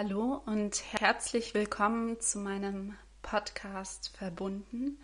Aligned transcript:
Hallo 0.00 0.40
und 0.46 0.80
herzlich 0.92 1.54
willkommen 1.54 2.20
zu 2.20 2.38
meinem 2.38 2.96
Podcast 3.20 4.16
Verbunden. 4.16 5.00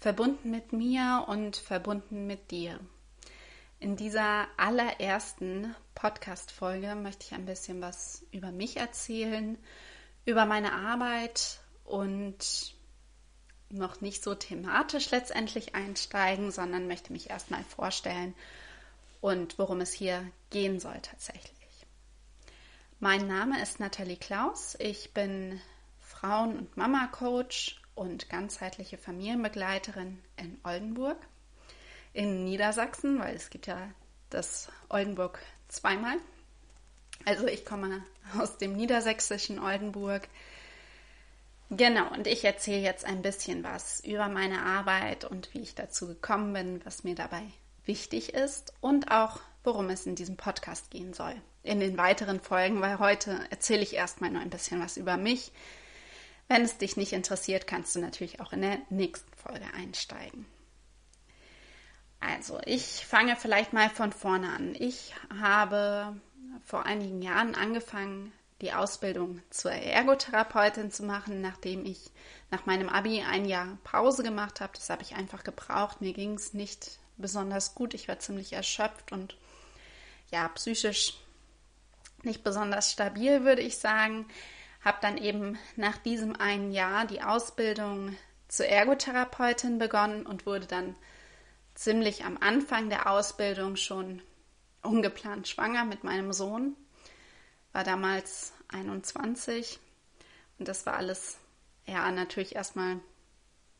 Verbunden 0.00 0.50
mit 0.50 0.72
mir 0.72 1.26
und 1.28 1.56
verbunden 1.56 2.26
mit 2.26 2.50
dir. 2.50 2.80
In 3.78 3.94
dieser 3.94 4.48
allerersten 4.56 5.72
Podcast-Folge 5.94 6.96
möchte 6.96 7.26
ich 7.26 7.34
ein 7.34 7.46
bisschen 7.46 7.80
was 7.80 8.26
über 8.32 8.50
mich 8.50 8.76
erzählen, 8.76 9.56
über 10.24 10.46
meine 10.46 10.72
Arbeit 10.72 11.60
und 11.84 12.74
noch 13.70 14.00
nicht 14.00 14.24
so 14.24 14.34
thematisch 14.34 15.12
letztendlich 15.12 15.76
einsteigen, 15.76 16.50
sondern 16.50 16.88
möchte 16.88 17.12
mich 17.12 17.30
erstmal 17.30 17.62
vorstellen 17.62 18.34
und 19.20 19.60
worum 19.60 19.80
es 19.80 19.92
hier 19.92 20.26
gehen 20.50 20.80
soll 20.80 20.98
tatsächlich. 21.02 21.53
Mein 23.04 23.26
Name 23.26 23.60
ist 23.60 23.80
Nathalie 23.80 24.16
Klaus. 24.16 24.78
Ich 24.80 25.12
bin 25.12 25.60
Frauen- 26.00 26.56
und 26.56 26.74
Mama-Coach 26.78 27.78
und 27.94 28.30
ganzheitliche 28.30 28.96
Familienbegleiterin 28.96 30.22
in 30.38 30.58
Oldenburg, 30.64 31.18
in 32.14 32.44
Niedersachsen, 32.44 33.18
weil 33.20 33.36
es 33.36 33.50
gibt 33.50 33.66
ja 33.66 33.90
das 34.30 34.70
Oldenburg 34.88 35.38
zweimal. 35.68 36.16
Also 37.26 37.46
ich 37.46 37.66
komme 37.66 38.02
aus 38.38 38.56
dem 38.56 38.74
niedersächsischen 38.74 39.58
Oldenburg. 39.58 40.26
Genau, 41.68 42.10
und 42.14 42.26
ich 42.26 42.42
erzähle 42.42 42.80
jetzt 42.80 43.04
ein 43.04 43.20
bisschen 43.20 43.64
was 43.64 44.00
über 44.00 44.30
meine 44.30 44.62
Arbeit 44.62 45.26
und 45.26 45.52
wie 45.52 45.60
ich 45.60 45.74
dazu 45.74 46.06
gekommen 46.06 46.54
bin, 46.54 46.80
was 46.86 47.04
mir 47.04 47.14
dabei 47.14 47.42
wichtig 47.84 48.32
ist 48.32 48.72
und 48.80 49.10
auch 49.10 49.40
worum 49.62 49.90
es 49.90 50.06
in 50.06 50.14
diesem 50.14 50.38
Podcast 50.38 50.90
gehen 50.90 51.12
soll. 51.12 51.34
In 51.64 51.80
den 51.80 51.96
weiteren 51.96 52.40
Folgen, 52.40 52.82
weil 52.82 52.98
heute 52.98 53.40
erzähle 53.50 53.82
ich 53.82 53.94
erstmal 53.94 54.30
nur 54.30 54.42
ein 54.42 54.50
bisschen 54.50 54.80
was 54.80 54.98
über 54.98 55.16
mich. 55.16 55.50
Wenn 56.46 56.62
es 56.62 56.76
dich 56.76 56.98
nicht 56.98 57.14
interessiert, 57.14 57.66
kannst 57.66 57.96
du 57.96 58.00
natürlich 58.00 58.40
auch 58.40 58.52
in 58.52 58.60
der 58.60 58.78
nächsten 58.90 59.32
Folge 59.34 59.64
einsteigen. 59.74 60.44
Also, 62.20 62.60
ich 62.66 63.06
fange 63.06 63.34
vielleicht 63.36 63.72
mal 63.72 63.88
von 63.88 64.12
vorne 64.12 64.50
an. 64.52 64.74
Ich 64.78 65.14
habe 65.40 66.14
vor 66.64 66.84
einigen 66.84 67.22
Jahren 67.22 67.54
angefangen, 67.54 68.32
die 68.60 68.72
Ausbildung 68.72 69.42
zur 69.48 69.72
Ergotherapeutin 69.72 70.90
zu 70.90 71.02
machen, 71.02 71.40
nachdem 71.40 71.86
ich 71.86 72.10
nach 72.50 72.66
meinem 72.66 72.90
Abi 72.90 73.22
ein 73.22 73.46
Jahr 73.46 73.78
Pause 73.84 74.22
gemacht 74.22 74.60
habe. 74.60 74.72
Das 74.74 74.90
habe 74.90 75.02
ich 75.02 75.14
einfach 75.14 75.44
gebraucht. 75.44 76.02
Mir 76.02 76.12
ging 76.12 76.34
es 76.34 76.52
nicht 76.52 76.98
besonders 77.16 77.74
gut. 77.74 77.94
Ich 77.94 78.06
war 78.06 78.18
ziemlich 78.18 78.52
erschöpft 78.52 79.12
und 79.12 79.36
ja, 80.30 80.48
psychisch 80.48 81.14
nicht 82.24 82.44
besonders 82.44 82.92
stabil, 82.92 83.44
würde 83.44 83.62
ich 83.62 83.78
sagen. 83.78 84.26
Habe 84.84 84.98
dann 85.00 85.16
eben 85.16 85.58
nach 85.76 85.96
diesem 85.96 86.36
einen 86.36 86.72
Jahr 86.72 87.06
die 87.06 87.22
Ausbildung 87.22 88.16
zur 88.48 88.66
Ergotherapeutin 88.66 89.78
begonnen 89.78 90.26
und 90.26 90.46
wurde 90.46 90.66
dann 90.66 90.94
ziemlich 91.74 92.24
am 92.24 92.38
Anfang 92.38 92.88
der 92.88 93.10
Ausbildung 93.10 93.76
schon 93.76 94.22
ungeplant 94.82 95.48
schwanger 95.48 95.84
mit 95.84 96.04
meinem 96.04 96.32
Sohn. 96.32 96.76
War 97.72 97.84
damals 97.84 98.52
21 98.68 99.80
und 100.58 100.68
das 100.68 100.86
war 100.86 100.94
alles 100.94 101.38
ja 101.86 102.10
natürlich 102.10 102.54
erstmal 102.54 103.00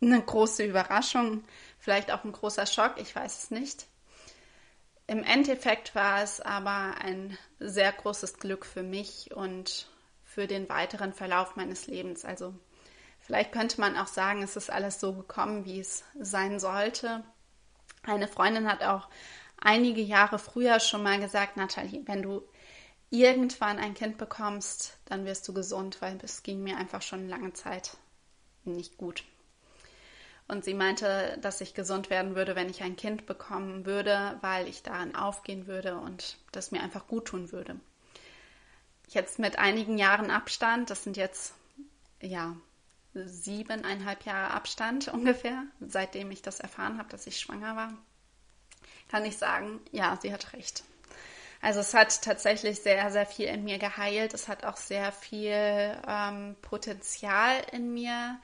eine 0.00 0.20
große 0.20 0.64
Überraschung, 0.64 1.44
vielleicht 1.78 2.10
auch 2.10 2.24
ein 2.24 2.32
großer 2.32 2.66
Schock, 2.66 2.94
ich 2.98 3.14
weiß 3.14 3.44
es 3.44 3.50
nicht. 3.50 3.86
Im 5.06 5.22
Endeffekt 5.22 5.94
war 5.94 6.22
es 6.22 6.40
aber 6.40 6.96
ein 7.02 7.36
sehr 7.58 7.92
großes 7.92 8.38
Glück 8.38 8.64
für 8.64 8.82
mich 8.82 9.34
und 9.34 9.88
für 10.24 10.46
den 10.46 10.68
weiteren 10.68 11.12
Verlauf 11.12 11.56
meines 11.56 11.86
Lebens. 11.86 12.24
Also 12.24 12.54
vielleicht 13.20 13.52
könnte 13.52 13.80
man 13.80 13.96
auch 13.96 14.06
sagen, 14.06 14.42
es 14.42 14.56
ist 14.56 14.70
alles 14.70 15.00
so 15.00 15.12
gekommen, 15.12 15.66
wie 15.66 15.78
es 15.78 16.04
sein 16.18 16.58
sollte. 16.58 17.22
Eine 18.02 18.28
Freundin 18.28 18.66
hat 18.66 18.82
auch 18.82 19.08
einige 19.58 20.00
Jahre 20.00 20.38
früher 20.38 20.80
schon 20.80 21.02
mal 21.02 21.20
gesagt, 21.20 21.56
Nathalie, 21.56 22.02
wenn 22.06 22.22
du 22.22 22.42
irgendwann 23.10 23.78
ein 23.78 23.94
Kind 23.94 24.18
bekommst, 24.18 24.98
dann 25.04 25.24
wirst 25.24 25.46
du 25.46 25.52
gesund, 25.52 26.00
weil 26.00 26.18
es 26.22 26.42
ging 26.42 26.62
mir 26.62 26.76
einfach 26.78 27.02
schon 27.02 27.28
lange 27.28 27.52
Zeit 27.52 27.96
nicht 28.64 28.96
gut. 28.96 29.24
Und 30.46 30.64
sie 30.64 30.74
meinte, 30.74 31.38
dass 31.40 31.60
ich 31.60 31.72
gesund 31.72 32.10
werden 32.10 32.36
würde, 32.36 32.54
wenn 32.54 32.68
ich 32.68 32.82
ein 32.82 32.96
Kind 32.96 33.24
bekommen 33.24 33.86
würde, 33.86 34.36
weil 34.42 34.68
ich 34.68 34.82
darin 34.82 35.16
aufgehen 35.16 35.66
würde 35.66 35.96
und 35.96 36.36
das 36.52 36.70
mir 36.70 36.82
einfach 36.82 37.06
gut 37.06 37.26
tun 37.26 37.50
würde. 37.50 37.80
Jetzt 39.08 39.38
mit 39.38 39.58
einigen 39.58 39.96
Jahren 39.96 40.30
Abstand, 40.30 40.90
das 40.90 41.04
sind 41.04 41.16
jetzt 41.16 41.54
ja 42.20 42.56
siebeneinhalb 43.14 44.24
Jahre 44.24 44.52
Abstand 44.52 45.08
ungefähr, 45.12 45.64
seitdem 45.80 46.30
ich 46.30 46.42
das 46.42 46.60
erfahren 46.60 46.98
habe, 46.98 47.08
dass 47.08 47.26
ich 47.26 47.40
schwanger 47.40 47.76
war, 47.76 47.94
kann 49.08 49.24
ich 49.24 49.38
sagen, 49.38 49.80
ja, 49.92 50.18
sie 50.20 50.32
hat 50.32 50.52
recht. 50.52 50.84
Also 51.62 51.80
es 51.80 51.94
hat 51.94 52.20
tatsächlich 52.20 52.80
sehr, 52.80 53.10
sehr 53.10 53.24
viel 53.24 53.46
in 53.46 53.64
mir 53.64 53.78
geheilt. 53.78 54.34
Es 54.34 54.48
hat 54.48 54.64
auch 54.66 54.76
sehr 54.76 55.12
viel 55.12 55.96
ähm, 56.06 56.56
Potenzial 56.60 57.62
in 57.72 57.94
mir 57.94 58.38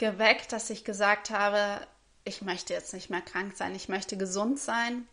geweckt, 0.00 0.52
dass 0.52 0.70
ich 0.70 0.82
gesagt 0.84 1.28
habe, 1.28 1.86
ich 2.24 2.40
möchte 2.40 2.72
jetzt 2.72 2.94
nicht 2.94 3.10
mehr 3.10 3.20
krank 3.20 3.54
sein, 3.54 3.74
ich 3.74 3.90
möchte 3.90 4.16
gesund 4.16 4.58
sein, 4.58 5.06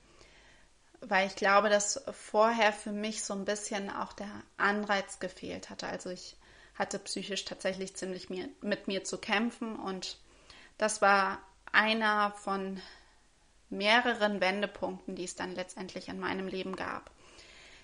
weil 1.01 1.27
ich 1.27 1.35
glaube, 1.35 1.69
dass 1.69 2.01
vorher 2.11 2.71
für 2.71 2.93
mich 2.93 3.21
so 3.23 3.33
ein 3.33 3.43
bisschen 3.43 3.89
auch 3.89 4.13
der 4.13 4.31
Anreiz 4.55 5.19
gefehlt 5.19 5.69
hatte. 5.69 5.87
Also 5.87 6.09
ich 6.09 6.37
hatte 6.73 6.99
psychisch 6.99 7.43
tatsächlich 7.43 7.97
ziemlich 7.97 8.29
mir, 8.29 8.47
mit 8.61 8.87
mir 8.87 9.03
zu 9.03 9.17
kämpfen 9.17 9.75
und 9.75 10.17
das 10.77 11.01
war 11.01 11.39
einer 11.73 12.31
von 12.31 12.81
mehreren 13.69 14.39
Wendepunkten, 14.39 15.15
die 15.15 15.25
es 15.25 15.35
dann 15.35 15.53
letztendlich 15.53 16.07
in 16.07 16.17
meinem 16.17 16.47
Leben 16.47 16.77
gab. 16.77 17.11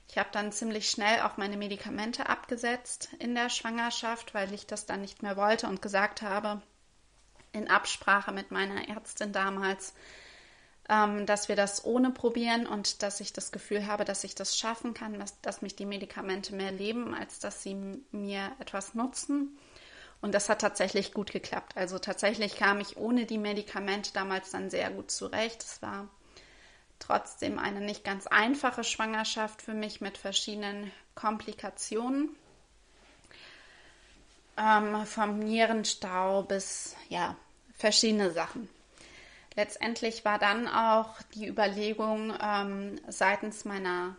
Ich 0.07 0.17
habe 0.17 0.29
dann 0.31 0.53
ziemlich 0.53 0.89
schnell 0.89 1.19
auch 1.21 1.35
meine 1.35 1.57
Medikamente 1.57 2.29
abgesetzt 2.29 3.09
in 3.19 3.35
der 3.35 3.49
Schwangerschaft, 3.49 4.33
weil 4.33 4.53
ich 4.53 4.65
das 4.67 4.85
dann 4.85 5.01
nicht 5.01 5.21
mehr 5.21 5.35
wollte 5.35 5.67
und 5.67 5.81
gesagt 5.81 6.21
habe, 6.21 6.61
in 7.53 7.69
Absprache 7.69 8.31
mit 8.31 8.51
meiner 8.51 8.89
Ärztin 8.89 9.31
damals, 9.31 9.93
ähm, 10.89 11.25
dass 11.25 11.47
wir 11.47 11.55
das 11.55 11.85
ohne 11.85 12.11
probieren 12.11 12.67
und 12.67 13.03
dass 13.03 13.21
ich 13.21 13.31
das 13.31 13.51
Gefühl 13.51 13.87
habe, 13.87 14.03
dass 14.03 14.23
ich 14.23 14.35
das 14.35 14.57
schaffen 14.57 14.93
kann, 14.93 15.19
dass, 15.19 15.39
dass 15.41 15.61
mich 15.61 15.75
die 15.75 15.85
Medikamente 15.85 16.53
mehr 16.55 16.71
leben, 16.71 17.13
als 17.13 17.39
dass 17.39 17.63
sie 17.63 17.75
mir 18.11 18.51
etwas 18.59 18.93
nutzen. 18.93 19.57
Und 20.21 20.33
das 20.33 20.49
hat 20.49 20.61
tatsächlich 20.61 21.13
gut 21.13 21.31
geklappt. 21.31 21.75
Also 21.75 21.99
tatsächlich 21.99 22.55
kam 22.55 22.79
ich 22.79 22.97
ohne 22.97 23.25
die 23.25 23.37
Medikamente 23.37 24.11
damals 24.13 24.51
dann 24.51 24.69
sehr 24.69 24.89
gut 24.89 25.11
zurecht. 25.11 25.61
Es 25.63 25.81
war 25.81 26.07
trotzdem 26.99 27.59
eine 27.59 27.81
nicht 27.81 28.03
ganz 28.03 28.27
einfache 28.27 28.83
Schwangerschaft 28.83 29.61
für 29.61 29.73
mich 29.73 29.99
mit 29.99 30.17
verschiedenen 30.17 30.91
Komplikationen 31.15 32.29
ähm, 34.57 35.05
vom 35.05 35.39
Nierenstau 35.39 36.43
bis 36.43 36.95
ja 37.09 37.35
verschiedene 37.83 38.31
Sachen. 38.31 38.69
Letztendlich 39.55 40.23
war 40.23 40.39
dann 40.39 40.69
auch 40.69 41.21
die 41.33 41.45
Überlegung 41.45 42.33
ähm, 42.41 42.97
seitens 43.09 43.65
meiner 43.65 44.15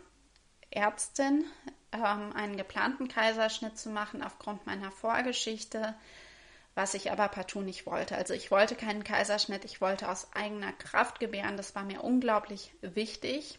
Ärztin, 0.69 1.45
ähm, 1.91 2.31
einen 2.35 2.57
geplanten 2.57 3.07
Kaiserschnitt 3.07 3.75
zu 3.75 3.89
machen 3.89 4.21
aufgrund 4.21 4.67
meiner 4.67 4.91
Vorgeschichte, 4.91 5.95
was 6.75 6.93
ich 6.93 7.11
aber 7.11 7.27
partout 7.27 7.61
nicht 7.61 7.87
wollte. 7.87 8.15
Also 8.15 8.35
ich 8.35 8.51
wollte 8.51 8.75
keinen 8.75 9.03
Kaiserschnitt, 9.03 9.65
ich 9.65 9.81
wollte 9.81 10.09
aus 10.09 10.27
eigener 10.35 10.71
Kraft 10.73 11.19
gebären, 11.19 11.57
das 11.57 11.73
war 11.73 11.85
mir 11.85 12.03
unglaublich 12.03 12.71
wichtig. 12.81 13.57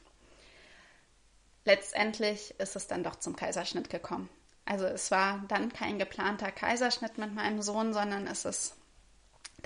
Letztendlich 1.65 2.55
ist 2.61 2.77
es 2.77 2.87
dann 2.87 3.03
doch 3.03 3.17
zum 3.17 3.35
Kaiserschnitt 3.35 3.91
gekommen. 3.91 4.29
Also 4.67 4.87
es 4.87 5.11
war 5.11 5.43
dann 5.49 5.73
kein 5.73 5.99
geplanter 5.99 6.53
Kaiserschnitt 6.53 7.19
mit 7.19 7.35
meinem 7.35 7.61
Sohn, 7.61 7.93
sondern 7.93 8.29
es 8.29 8.45
ist 8.45 8.77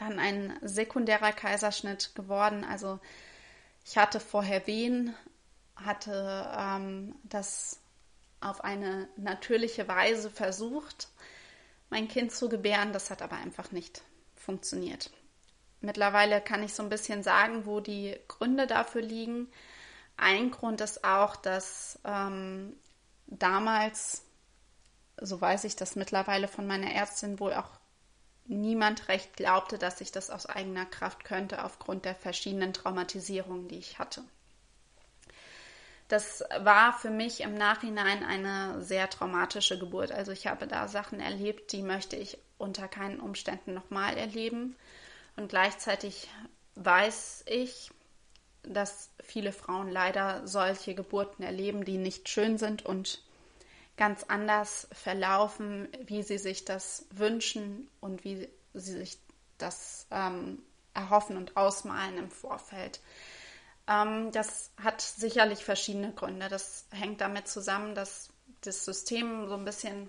dann 0.00 0.18
ein 0.18 0.58
sekundärer 0.62 1.32
Kaiserschnitt 1.32 2.14
geworden. 2.14 2.64
Also 2.64 2.98
ich 3.84 3.96
hatte 3.96 4.20
vorher 4.20 4.66
Wehen, 4.66 5.14
hatte 5.76 6.50
ähm, 6.56 7.14
das 7.22 7.80
auf 8.40 8.64
eine 8.64 9.08
natürliche 9.16 9.86
Weise 9.88 10.30
versucht, 10.30 11.08
mein 11.90 12.08
Kind 12.08 12.32
zu 12.32 12.48
gebären. 12.48 12.92
Das 12.92 13.10
hat 13.10 13.22
aber 13.22 13.36
einfach 13.36 13.72
nicht 13.72 14.02
funktioniert. 14.34 15.10
Mittlerweile 15.80 16.40
kann 16.40 16.62
ich 16.62 16.74
so 16.74 16.82
ein 16.82 16.88
bisschen 16.88 17.22
sagen, 17.22 17.66
wo 17.66 17.80
die 17.80 18.18
Gründe 18.28 18.66
dafür 18.66 19.02
liegen. 19.02 19.48
Ein 20.16 20.50
Grund 20.50 20.80
ist 20.80 21.04
auch, 21.04 21.36
dass 21.36 21.98
ähm, 22.04 22.76
damals 23.26 24.24
so 25.20 25.40
weiß 25.40 25.64
ich 25.64 25.76
das 25.76 25.96
mittlerweile 25.96 26.48
von 26.48 26.66
meiner 26.66 26.92
Ärztin 26.92 27.38
wohl 27.40 27.52
auch 27.54 27.70
niemand 28.50 29.08
recht 29.08 29.36
glaubte, 29.36 29.78
dass 29.78 30.00
ich 30.00 30.12
das 30.12 30.30
aus 30.30 30.46
eigener 30.46 30.84
Kraft 30.86 31.24
könnte 31.24 31.64
aufgrund 31.64 32.04
der 32.04 32.14
verschiedenen 32.14 32.72
Traumatisierungen, 32.72 33.68
die 33.68 33.78
ich 33.78 33.98
hatte. 33.98 34.22
das 36.10 36.42
war 36.58 36.92
für 36.92 37.10
mich 37.10 37.40
im 37.40 37.54
Nachhinein 37.54 38.24
eine 38.24 38.82
sehr 38.82 39.08
traumatische 39.08 39.78
Geburt. 39.78 40.10
Also 40.10 40.32
ich 40.32 40.48
habe 40.48 40.66
da 40.66 40.88
Sachen 40.88 41.20
erlebt, 41.20 41.72
die 41.72 41.82
möchte 41.82 42.16
ich 42.16 42.36
unter 42.58 42.88
keinen 42.88 43.20
Umständen 43.20 43.74
nochmal 43.74 44.16
erleben. 44.16 44.76
Und 45.36 45.48
gleichzeitig 45.48 46.28
weiß 46.74 47.44
ich, 47.46 47.92
dass 48.64 49.10
viele 49.22 49.52
Frauen 49.52 49.88
leider 49.88 50.46
solche 50.48 50.96
Geburten 50.96 51.44
erleben, 51.44 51.84
die 51.84 51.96
nicht 51.96 52.28
schön 52.28 52.58
sind 52.58 52.84
und 52.84 53.22
ganz 54.00 54.24
anders 54.28 54.88
verlaufen, 54.92 55.86
wie 56.06 56.22
sie 56.22 56.38
sich 56.38 56.64
das 56.64 57.04
wünschen 57.10 57.86
und 58.00 58.24
wie 58.24 58.48
sie 58.72 58.92
sich 58.92 59.18
das 59.58 60.06
ähm, 60.10 60.62
erhoffen 60.94 61.36
und 61.36 61.54
ausmalen 61.58 62.16
im 62.16 62.30
Vorfeld. 62.30 63.00
Ähm, 63.86 64.32
das 64.32 64.70
hat 64.82 65.02
sicherlich 65.02 65.62
verschiedene 65.66 66.12
Gründe. 66.14 66.48
Das 66.48 66.86
hängt 66.92 67.20
damit 67.20 67.46
zusammen, 67.46 67.94
dass 67.94 68.30
das 68.62 68.86
System 68.86 69.46
so 69.48 69.54
ein 69.54 69.66
bisschen 69.66 70.08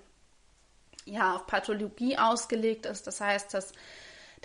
ja, 1.03 1.35
auf 1.35 1.45
Pathologie 1.45 2.17
ausgelegt 2.17 2.85
ist. 2.85 3.07
Das 3.07 3.19
heißt, 3.19 3.53
dass 3.53 3.73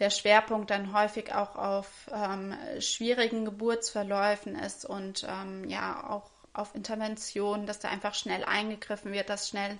der 0.00 0.10
Schwerpunkt 0.10 0.70
dann 0.70 0.92
häufig 0.92 1.32
auch 1.32 1.54
auf 1.54 2.10
ähm, 2.12 2.52
schwierigen 2.80 3.44
Geburtsverläufen 3.44 4.56
ist 4.56 4.84
und 4.84 5.24
ähm, 5.28 5.68
ja 5.68 6.10
auch 6.10 6.30
auf 6.58 6.74
Intervention, 6.74 7.66
dass 7.66 7.78
da 7.78 7.88
einfach 7.88 8.14
schnell 8.14 8.44
eingegriffen 8.44 9.12
wird, 9.12 9.28
dass 9.28 9.48
schnell 9.48 9.78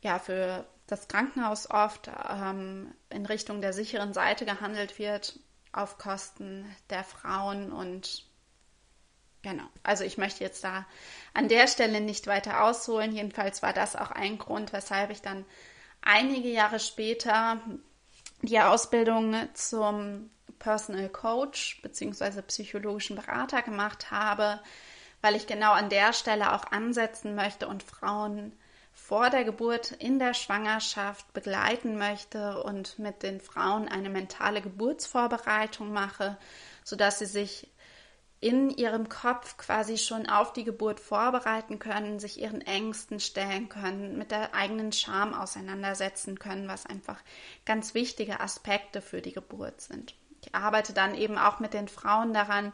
ja 0.00 0.18
für 0.18 0.66
das 0.86 1.08
Krankenhaus 1.08 1.70
oft 1.70 2.10
ähm, 2.28 2.92
in 3.08 3.26
Richtung 3.26 3.60
der 3.60 3.72
sicheren 3.72 4.12
Seite 4.12 4.44
gehandelt 4.44 4.98
wird 4.98 5.38
auf 5.72 5.96
Kosten 5.98 6.66
der 6.90 7.04
Frauen 7.04 7.72
und 7.72 8.24
genau. 9.42 9.64
Also 9.82 10.04
ich 10.04 10.18
möchte 10.18 10.44
jetzt 10.44 10.64
da 10.64 10.86
an 11.34 11.48
der 11.48 11.66
Stelle 11.66 12.00
nicht 12.00 12.26
weiter 12.26 12.64
ausholen. 12.64 13.14
Jedenfalls 13.14 13.62
war 13.62 13.72
das 13.72 13.96
auch 13.96 14.10
ein 14.10 14.38
Grund, 14.38 14.72
weshalb 14.72 15.10
ich 15.10 15.22
dann 15.22 15.46
einige 16.02 16.48
Jahre 16.48 16.78
später 16.78 17.58
die 18.42 18.60
Ausbildung 18.60 19.34
zum 19.54 20.30
Personal 20.58 21.08
Coach 21.08 21.80
bzw. 21.82 22.42
psychologischen 22.42 23.16
Berater 23.16 23.62
gemacht 23.62 24.10
habe, 24.10 24.60
weil 25.22 25.34
ich 25.36 25.46
genau 25.46 25.72
an 25.72 25.88
der 25.88 26.12
Stelle 26.12 26.52
auch 26.52 26.70
ansetzen 26.70 27.34
möchte 27.34 27.66
und 27.66 27.82
Frauen 27.82 28.52
vor 28.92 29.30
der 29.30 29.44
Geburt 29.44 29.92
in 29.92 30.18
der 30.18 30.34
Schwangerschaft 30.34 31.32
begleiten 31.32 31.96
möchte 31.96 32.62
und 32.62 32.98
mit 32.98 33.22
den 33.22 33.40
Frauen 33.40 33.88
eine 33.88 34.10
mentale 34.10 34.60
Geburtsvorbereitung 34.60 35.92
mache, 35.92 36.36
sodass 36.84 37.18
sie 37.18 37.26
sich 37.26 37.68
in 38.40 38.70
ihrem 38.70 39.08
Kopf 39.08 39.56
quasi 39.56 39.96
schon 39.96 40.28
auf 40.28 40.52
die 40.52 40.64
Geburt 40.64 40.98
vorbereiten 40.98 41.78
können, 41.78 42.18
sich 42.18 42.40
ihren 42.40 42.60
Ängsten 42.60 43.20
stellen 43.20 43.68
können, 43.68 44.18
mit 44.18 44.32
der 44.32 44.52
eigenen 44.52 44.90
Scham 44.90 45.32
auseinandersetzen 45.32 46.40
können, 46.40 46.66
was 46.66 46.84
einfach 46.84 47.20
ganz 47.64 47.94
wichtige 47.94 48.40
Aspekte 48.40 49.00
für 49.00 49.22
die 49.22 49.32
Geburt 49.32 49.80
sind. 49.80 50.16
Ich 50.44 50.54
arbeite 50.56 50.92
dann 50.92 51.14
eben 51.14 51.38
auch 51.38 51.60
mit 51.60 51.72
den 51.72 51.86
Frauen 51.86 52.34
daran, 52.34 52.72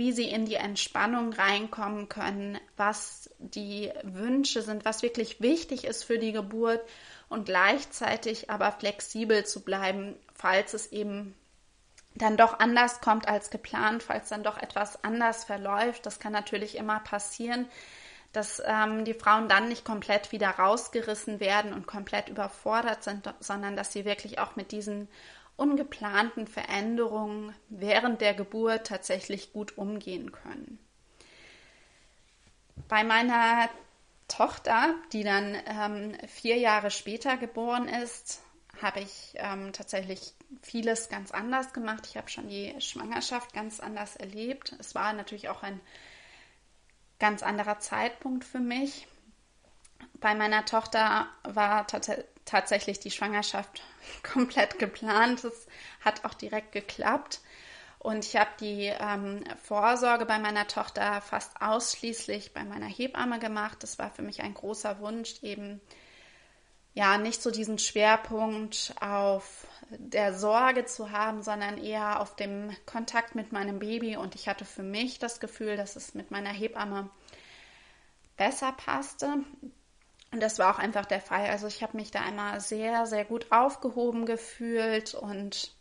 wie 0.00 0.12
sie 0.12 0.30
in 0.30 0.46
die 0.46 0.54
Entspannung 0.54 1.34
reinkommen 1.34 2.08
können, 2.08 2.58
was 2.78 3.28
die 3.38 3.92
Wünsche 4.02 4.62
sind, 4.62 4.86
was 4.86 5.02
wirklich 5.02 5.42
wichtig 5.42 5.84
ist 5.84 6.04
für 6.04 6.18
die 6.18 6.32
Geburt 6.32 6.80
und 7.28 7.44
gleichzeitig 7.44 8.48
aber 8.48 8.72
flexibel 8.72 9.44
zu 9.44 9.60
bleiben, 9.60 10.16
falls 10.34 10.72
es 10.72 10.90
eben 10.90 11.34
dann 12.14 12.38
doch 12.38 12.60
anders 12.60 13.02
kommt 13.02 13.28
als 13.28 13.50
geplant, 13.50 14.02
falls 14.02 14.30
dann 14.30 14.42
doch 14.42 14.56
etwas 14.56 15.04
anders 15.04 15.44
verläuft. 15.44 16.06
Das 16.06 16.18
kann 16.18 16.32
natürlich 16.32 16.78
immer 16.78 17.00
passieren, 17.00 17.68
dass 18.32 18.62
ähm, 18.64 19.04
die 19.04 19.12
Frauen 19.12 19.50
dann 19.50 19.68
nicht 19.68 19.84
komplett 19.84 20.32
wieder 20.32 20.48
rausgerissen 20.48 21.40
werden 21.40 21.74
und 21.74 21.86
komplett 21.86 22.30
überfordert 22.30 23.04
sind, 23.04 23.34
sondern 23.40 23.76
dass 23.76 23.92
sie 23.92 24.06
wirklich 24.06 24.38
auch 24.38 24.56
mit 24.56 24.72
diesen 24.72 25.08
ungeplanten 25.60 26.46
Veränderungen 26.46 27.54
während 27.68 28.20
der 28.22 28.34
Geburt 28.34 28.86
tatsächlich 28.86 29.52
gut 29.52 29.76
umgehen 29.76 30.32
können. 30.32 30.78
Bei 32.88 33.04
meiner 33.04 33.68
Tochter, 34.26 34.94
die 35.12 35.22
dann 35.22 35.56
ähm, 35.66 36.16
vier 36.28 36.56
Jahre 36.56 36.90
später 36.90 37.36
geboren 37.36 37.88
ist, 37.88 38.40
habe 38.80 39.00
ich 39.00 39.34
ähm, 39.34 39.72
tatsächlich 39.72 40.34
vieles 40.62 41.08
ganz 41.10 41.30
anders 41.30 41.72
gemacht. 41.72 42.06
Ich 42.06 42.16
habe 42.16 42.30
schon 42.30 42.48
die 42.48 42.74
Schwangerschaft 42.80 43.52
ganz 43.52 43.80
anders 43.80 44.16
erlebt. 44.16 44.74
Es 44.78 44.94
war 44.94 45.12
natürlich 45.12 45.50
auch 45.50 45.62
ein 45.62 45.80
ganz 47.18 47.42
anderer 47.42 47.78
Zeitpunkt 47.80 48.44
für 48.44 48.60
mich. 48.60 49.06
Bei 50.14 50.34
meiner 50.34 50.64
Tochter 50.64 51.28
war 51.42 51.86
tatsächlich 52.50 52.98
die 52.98 53.10
Schwangerschaft 53.10 53.82
komplett 54.22 54.78
geplant. 54.78 55.44
Es 55.44 55.66
hat 56.00 56.24
auch 56.24 56.34
direkt 56.34 56.72
geklappt. 56.72 57.40
Und 57.98 58.24
ich 58.24 58.36
habe 58.36 58.50
die 58.60 58.86
ähm, 58.86 59.44
Vorsorge 59.62 60.24
bei 60.24 60.38
meiner 60.38 60.66
Tochter 60.66 61.20
fast 61.20 61.60
ausschließlich 61.60 62.54
bei 62.54 62.64
meiner 62.64 62.86
Hebamme 62.86 63.38
gemacht. 63.38 63.82
Das 63.82 63.98
war 63.98 64.10
für 64.10 64.22
mich 64.22 64.40
ein 64.42 64.54
großer 64.54 65.00
Wunsch, 65.00 65.34
eben 65.42 65.82
ja 66.94 67.18
nicht 67.18 67.42
so 67.42 67.50
diesen 67.50 67.78
Schwerpunkt 67.78 68.94
auf 69.00 69.66
der 69.90 70.32
Sorge 70.32 70.86
zu 70.86 71.10
haben, 71.10 71.42
sondern 71.42 71.76
eher 71.76 72.20
auf 72.20 72.36
dem 72.36 72.74
Kontakt 72.86 73.34
mit 73.34 73.52
meinem 73.52 73.78
Baby. 73.80 74.16
Und 74.16 74.34
ich 74.34 74.48
hatte 74.48 74.64
für 74.64 74.82
mich 74.82 75.18
das 75.18 75.38
Gefühl, 75.38 75.76
dass 75.76 75.94
es 75.94 76.14
mit 76.14 76.30
meiner 76.30 76.50
Hebamme 76.50 77.10
besser 78.38 78.72
passte. 78.72 79.44
Und 80.32 80.40
das 80.40 80.58
war 80.58 80.74
auch 80.74 80.78
einfach 80.78 81.06
der 81.06 81.20
Fall. 81.20 81.46
Also 81.50 81.66
ich 81.66 81.82
habe 81.82 81.96
mich 81.96 82.10
da 82.10 82.20
einmal 82.20 82.60
sehr, 82.60 83.06
sehr 83.06 83.24
gut 83.24 83.50
aufgehoben 83.50 84.26
gefühlt 84.26 85.14
und 85.14 85.72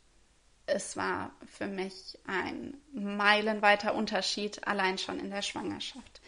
es 0.65 0.97
war 0.97 1.31
für 1.47 1.67
mich 1.67 2.17
ein 2.25 2.77
meilenweiter 2.91 3.93
Unterschied 3.93 4.67
allein 4.67 4.97
schon 4.97 5.19
in 5.19 5.29
der 5.29 5.41
Schwangerschaft. 5.41 6.21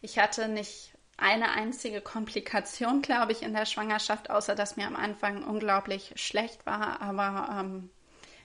Ich 0.00 0.18
hatte 0.18 0.48
nicht 0.48 0.92
eine 1.16 1.50
einzige 1.50 2.00
Komplikation, 2.00 3.02
glaube 3.02 3.32
ich, 3.32 3.42
in 3.42 3.52
der 3.52 3.66
Schwangerschaft, 3.66 4.30
außer 4.30 4.54
dass 4.54 4.76
mir 4.76 4.86
am 4.86 4.96
Anfang 4.96 5.42
unglaublich 5.42 6.12
schlecht 6.14 6.64
war. 6.64 7.02
Aber 7.02 7.58
ähm, 7.58 7.90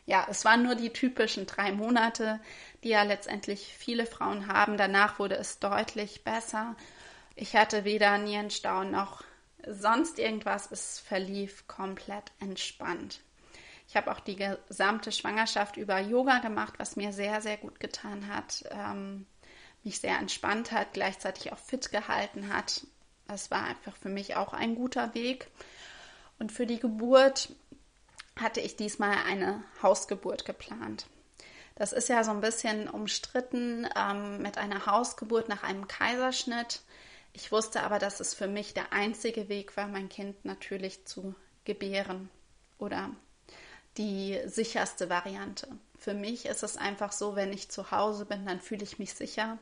ja, 0.05 0.25
es 0.29 0.43
waren 0.43 0.63
nur 0.63 0.75
die 0.75 0.91
typischen 0.91 1.45
drei 1.45 1.71
Monate, 1.71 2.39
die 2.83 2.89
ja 2.89 3.03
letztendlich 3.03 3.73
viele 3.77 4.05
Frauen 4.05 4.47
haben. 4.47 4.75
Danach 4.75 5.19
wurde 5.19 5.35
es 5.35 5.59
deutlich 5.59 6.23
besser. 6.23 6.75
Ich 7.35 7.55
hatte 7.55 7.83
weder 7.83 8.17
Nierenstau 8.17 8.83
noch 8.83 9.23
sonst 9.67 10.19
irgendwas. 10.19 10.71
Es 10.71 10.99
verlief 10.99 11.67
komplett 11.67 12.31
entspannt. 12.39 13.21
Ich 13.87 13.95
habe 13.95 14.11
auch 14.11 14.19
die 14.19 14.35
gesamte 14.35 15.11
Schwangerschaft 15.11 15.77
über 15.77 15.99
Yoga 15.99 16.39
gemacht, 16.39 16.75
was 16.77 16.95
mir 16.95 17.11
sehr, 17.11 17.41
sehr 17.41 17.57
gut 17.57 17.79
getan 17.79 18.27
hat. 18.27 18.63
Ähm, 18.71 19.25
mich 19.83 19.99
sehr 19.99 20.17
entspannt 20.17 20.71
hat, 20.71 20.93
gleichzeitig 20.93 21.51
auch 21.51 21.59
fit 21.59 21.91
gehalten 21.91 22.53
hat. 22.53 22.85
Das 23.27 23.51
war 23.51 23.63
einfach 23.63 23.95
für 23.95 24.09
mich 24.09 24.35
auch 24.35 24.53
ein 24.53 24.75
guter 24.75 25.13
Weg. 25.13 25.47
Und 26.39 26.51
für 26.51 26.65
die 26.65 26.79
Geburt 26.79 27.53
hatte 28.39 28.61
ich 28.61 28.75
diesmal 28.75 29.17
eine 29.27 29.63
Hausgeburt 29.81 30.45
geplant. 30.45 31.07
Das 31.75 31.93
ist 31.93 32.09
ja 32.09 32.23
so 32.23 32.31
ein 32.31 32.41
bisschen 32.41 32.87
umstritten 32.87 33.87
ähm, 33.95 34.41
mit 34.41 34.57
einer 34.57 34.85
Hausgeburt 34.85 35.49
nach 35.49 35.63
einem 35.63 35.87
Kaiserschnitt. 35.87 36.81
Ich 37.33 37.51
wusste 37.51 37.81
aber, 37.81 37.99
dass 37.99 38.19
es 38.19 38.33
für 38.33 38.47
mich 38.47 38.73
der 38.73 38.93
einzige 38.93 39.49
Weg 39.49 39.75
war, 39.75 39.87
mein 39.87 40.07
Kind 40.07 40.45
natürlich 40.45 41.05
zu 41.05 41.33
gebären 41.65 42.29
oder 42.77 43.09
die 43.97 44.39
sicherste 44.45 45.09
Variante. 45.09 45.67
Für 45.97 46.13
mich 46.13 46.45
ist 46.45 46.63
es 46.63 46.77
einfach 46.77 47.11
so, 47.11 47.35
wenn 47.35 47.51
ich 47.53 47.69
zu 47.69 47.91
Hause 47.91 48.25
bin, 48.25 48.45
dann 48.45 48.61
fühle 48.61 48.83
ich 48.83 48.99
mich 48.99 49.13
sicher 49.13 49.57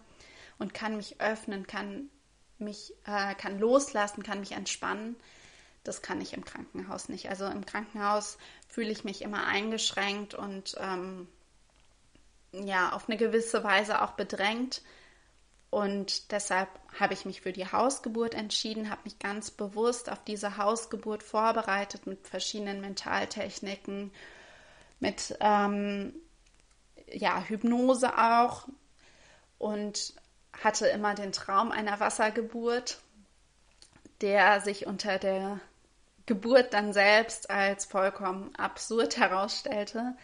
und 0.59 0.73
kann 0.73 0.97
mich 0.97 1.19
öffnen, 1.21 1.65
kann 1.67 2.09
mich, 2.57 2.93
äh, 3.05 3.35
kann 3.35 3.59
loslassen, 3.59 4.23
kann 4.23 4.39
mich 4.39 4.53
entspannen. 4.53 5.15
Das 5.83 6.01
kann 6.01 6.21
ich 6.21 6.33
im 6.33 6.45
Krankenhaus 6.45 7.09
nicht. 7.09 7.29
Also 7.29 7.45
im 7.45 7.65
Krankenhaus 7.65 8.37
fühle 8.67 8.91
ich 8.91 9.03
mich 9.03 9.21
immer 9.21 9.45
eingeschränkt 9.47 10.33
und 10.33 10.75
ähm, 10.79 11.27
ja, 12.51 12.91
auf 12.91 13.07
eine 13.07 13.17
gewisse 13.17 13.63
Weise 13.63 14.01
auch 14.01 14.11
bedrängt. 14.11 14.81
Und 15.71 16.33
deshalb 16.33 16.67
habe 16.99 17.13
ich 17.13 17.23
mich 17.23 17.39
für 17.41 17.53
die 17.53 17.65
Hausgeburt 17.65 18.35
entschieden, 18.35 18.89
habe 18.89 19.01
mich 19.05 19.19
ganz 19.19 19.51
bewusst 19.51 20.11
auf 20.11 20.21
diese 20.25 20.57
Hausgeburt 20.57 21.23
vorbereitet 21.23 22.05
mit 22.05 22.27
verschiedenen 22.27 22.81
Mentaltechniken, 22.81 24.11
mit 24.99 25.35
ähm, 25.39 26.13
ja, 27.07 27.41
Hypnose 27.41 28.17
auch 28.17 28.67
und 29.59 30.13
hatte 30.61 30.87
immer 30.87 31.15
den 31.15 31.31
Traum 31.31 31.71
einer 31.71 32.01
Wassergeburt, 32.01 32.99
der 34.19 34.59
sich 34.59 34.87
unter 34.87 35.19
der 35.19 35.61
Geburt 36.25 36.73
dann 36.73 36.91
selbst 36.91 37.49
als 37.49 37.85
vollkommen 37.85 38.53
absurd 38.55 39.17
herausstellte, 39.17 40.17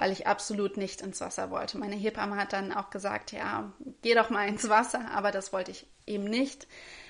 weil 0.00 0.12
ich 0.12 0.26
absolut 0.26 0.78
nicht 0.78 1.02
ins 1.02 1.20
Wasser 1.20 1.50
wollte. 1.50 1.76
Meine 1.76 1.94
Hebamme 1.94 2.36
hat 2.36 2.54
dann 2.54 2.72
auch 2.72 2.88
gesagt, 2.88 3.32
ja, 3.32 3.70
geh 4.00 4.14
doch 4.14 4.30
mal 4.30 4.48
ins 4.48 4.70
Wasser, 4.70 5.10
aber 5.10 5.30
das 5.30 5.52
wollte 5.52 5.72
ich 5.72 5.86
eben 6.06 6.24
nicht. 6.24 6.66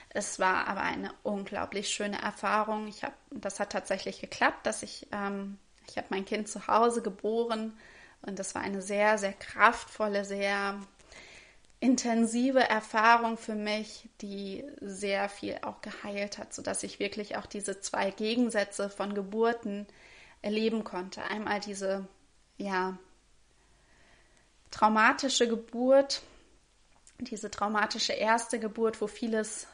Es 0.09 0.41
war 0.41 0.67
aber 0.67 0.81
eine 0.81 1.15
unglaublich 1.23 1.89
schöne 1.91 2.21
Erfahrung. 2.21 2.89
Ich 2.89 3.05
habe, 3.05 3.15
das 3.31 3.61
hat 3.61 3.71
tatsächlich 3.71 4.21
geklappt, 4.21 4.67
dass 4.67 4.83
ich, 4.83 5.07
ähm, 5.13 5.57
ich 5.87 5.99
habe 5.99 6.09
mein 6.11 6.25
Kind 6.25 6.49
zu 6.49 6.67
Hause 6.67 7.01
geboren 7.01 7.79
und 8.23 8.41
das 8.41 8.57
war 8.57 8.63
eine 8.63 8.83
sehr, 8.83 9.19
sehr 9.19 9.35
kraftvolle, 9.35 10.25
sehr 10.25 10.81
intensive 11.79 12.69
Erfahrung 12.69 13.39
für 13.39 13.55
mich, 13.55 14.09
die 14.21 14.65
sehr 14.81 15.29
viel 15.29 15.59
auch 15.63 15.81
geheilt 15.81 16.39
hat, 16.39 16.53
sodass 16.53 16.83
ich 16.83 16.99
wirklich 16.99 17.37
auch 17.37 17.47
diese 17.47 17.81
zwei 17.81 18.11
Gegensätze 18.11 18.91
von 18.91 19.15
Geburten 19.15 19.87
erleben 20.43 20.83
konnte. 20.83 21.23
Einmal 21.23 21.61
diese, 21.61 22.09
ja, 22.61 22.99
traumatische 24.71 25.49
Geburt, 25.49 26.23
diese 27.19 27.51
traumatische 27.51 28.13
erste 28.13 28.61
Geburt, 28.61 29.01
wo 29.01 29.07
vieles 29.07 29.67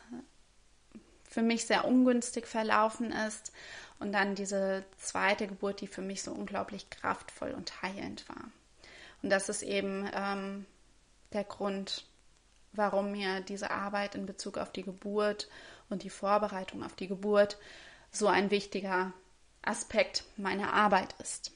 für 1.29 1.43
mich 1.43 1.67
sehr 1.67 1.85
ungünstig 1.85 2.47
verlaufen 2.47 3.13
ist 3.13 3.53
und 3.99 4.13
dann 4.13 4.35
diese 4.35 4.85
zweite 4.99 5.47
Geburt, 5.47 5.81
die 5.81 5.87
für 5.87 6.03
mich 6.03 6.23
so 6.23 6.33
unglaublich 6.33 6.89
kraftvoll 6.89 7.53
und 7.53 7.83
heilend 7.83 8.29
war. 8.29 8.51
Und 9.23 9.31
das 9.31 9.49
ist 9.49 9.63
eben 9.63 10.09
ähm, 10.15 10.67
der 11.33 11.45
Grund, 11.45 12.07
warum 12.73 13.13
mir 13.13 13.41
diese 13.41 13.71
Arbeit 13.71 14.15
in 14.15 14.27
Bezug 14.27 14.59
auf 14.59 14.71
die 14.71 14.83
Geburt 14.83 15.49
und 15.89 16.05
die 16.05 16.11
Vorbereitung 16.11 16.85
auf 16.85 16.95
die 16.95 17.09
Geburt 17.09 17.59
so 18.13 18.29
ein 18.29 18.51
wichtiger 18.51 19.13
Aspekt 19.63 20.25
meiner 20.37 20.73
Arbeit 20.73 21.15
ist. 21.21 21.56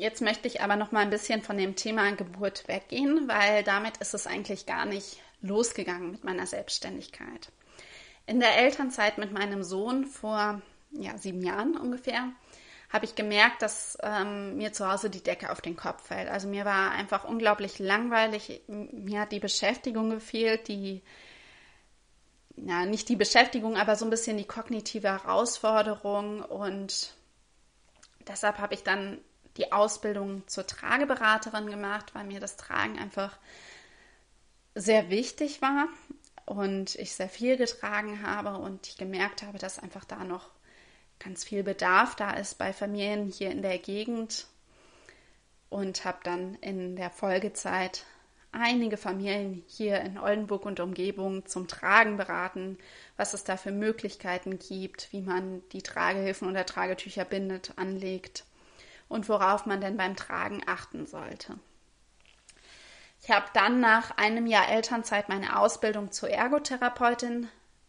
Jetzt 0.00 0.22
möchte 0.22 0.48
ich 0.48 0.62
aber 0.62 0.76
noch 0.76 0.92
mal 0.92 1.00
ein 1.00 1.10
bisschen 1.10 1.42
von 1.42 1.58
dem 1.58 1.76
Thema 1.76 2.10
Geburt 2.12 2.66
weggehen, 2.68 3.28
weil 3.28 3.62
damit 3.62 3.98
ist 3.98 4.14
es 4.14 4.26
eigentlich 4.26 4.64
gar 4.64 4.86
nicht 4.86 5.18
losgegangen 5.42 6.12
mit 6.12 6.24
meiner 6.24 6.46
Selbstständigkeit. 6.46 7.52
In 8.24 8.40
der 8.40 8.56
Elternzeit 8.56 9.18
mit 9.18 9.30
meinem 9.30 9.62
Sohn 9.62 10.06
vor 10.06 10.62
ja, 10.92 11.18
sieben 11.18 11.42
Jahren 11.42 11.76
ungefähr 11.76 12.32
habe 12.88 13.04
ich 13.04 13.14
gemerkt, 13.14 13.60
dass 13.60 13.98
ähm, 14.02 14.56
mir 14.56 14.72
zu 14.72 14.90
Hause 14.90 15.10
die 15.10 15.22
Decke 15.22 15.52
auf 15.52 15.60
den 15.60 15.76
Kopf 15.76 16.06
fällt. 16.06 16.30
Also 16.30 16.48
mir 16.48 16.64
war 16.64 16.92
einfach 16.92 17.24
unglaublich 17.24 17.78
langweilig. 17.78 18.62
Mir 18.68 19.20
hat 19.20 19.32
die 19.32 19.38
Beschäftigung 19.38 20.08
gefehlt, 20.08 20.68
die, 20.68 21.02
ja, 22.56 22.86
nicht 22.86 23.10
die 23.10 23.16
Beschäftigung, 23.16 23.76
aber 23.76 23.96
so 23.96 24.06
ein 24.06 24.10
bisschen 24.10 24.38
die 24.38 24.46
kognitive 24.46 25.08
Herausforderung. 25.08 26.40
Und 26.40 27.14
deshalb 28.26 28.56
habe 28.56 28.72
ich 28.72 28.82
dann 28.82 29.18
die 29.56 29.72
Ausbildung 29.72 30.46
zur 30.46 30.66
Trageberaterin 30.66 31.68
gemacht, 31.68 32.14
weil 32.14 32.24
mir 32.24 32.40
das 32.40 32.56
Tragen 32.56 32.98
einfach 32.98 33.36
sehr 34.74 35.10
wichtig 35.10 35.60
war 35.60 35.88
und 36.46 36.94
ich 36.96 37.14
sehr 37.14 37.28
viel 37.28 37.56
getragen 37.56 38.22
habe 38.22 38.58
und 38.58 38.86
ich 38.86 38.96
gemerkt 38.96 39.42
habe, 39.42 39.58
dass 39.58 39.78
einfach 39.78 40.04
da 40.04 40.24
noch 40.24 40.50
ganz 41.18 41.44
viel 41.44 41.62
Bedarf 41.62 42.16
da 42.16 42.32
ist 42.32 42.58
bei 42.58 42.72
Familien 42.72 43.26
hier 43.26 43.50
in 43.50 43.62
der 43.62 43.78
Gegend 43.78 44.46
und 45.68 46.04
habe 46.04 46.18
dann 46.24 46.54
in 46.56 46.96
der 46.96 47.10
Folgezeit 47.10 48.04
einige 48.52 48.96
Familien 48.96 49.62
hier 49.68 50.00
in 50.00 50.18
Oldenburg 50.18 50.66
und 50.66 50.80
Umgebung 50.80 51.46
zum 51.46 51.68
Tragen 51.68 52.16
beraten, 52.16 52.78
was 53.16 53.34
es 53.34 53.44
da 53.44 53.56
für 53.56 53.70
Möglichkeiten 53.70 54.58
gibt, 54.58 55.12
wie 55.12 55.20
man 55.20 55.62
die 55.70 55.82
Tragehilfen 55.82 56.48
oder 56.48 56.66
Tragetücher 56.66 57.24
bindet, 57.24 57.74
anlegt 57.76 58.44
und 59.10 59.28
worauf 59.28 59.66
man 59.66 59.82
denn 59.82 59.98
beim 59.98 60.16
Tragen 60.16 60.62
achten 60.66 61.06
sollte. 61.06 61.58
Ich 63.22 63.30
habe 63.30 63.46
dann 63.52 63.80
nach 63.80 64.16
einem 64.16 64.46
Jahr 64.46 64.68
Elternzeit 64.70 65.28
meine 65.28 65.58
Ausbildung 65.58 66.10
zur 66.12 66.30
Ergotherapeutin 66.30 67.48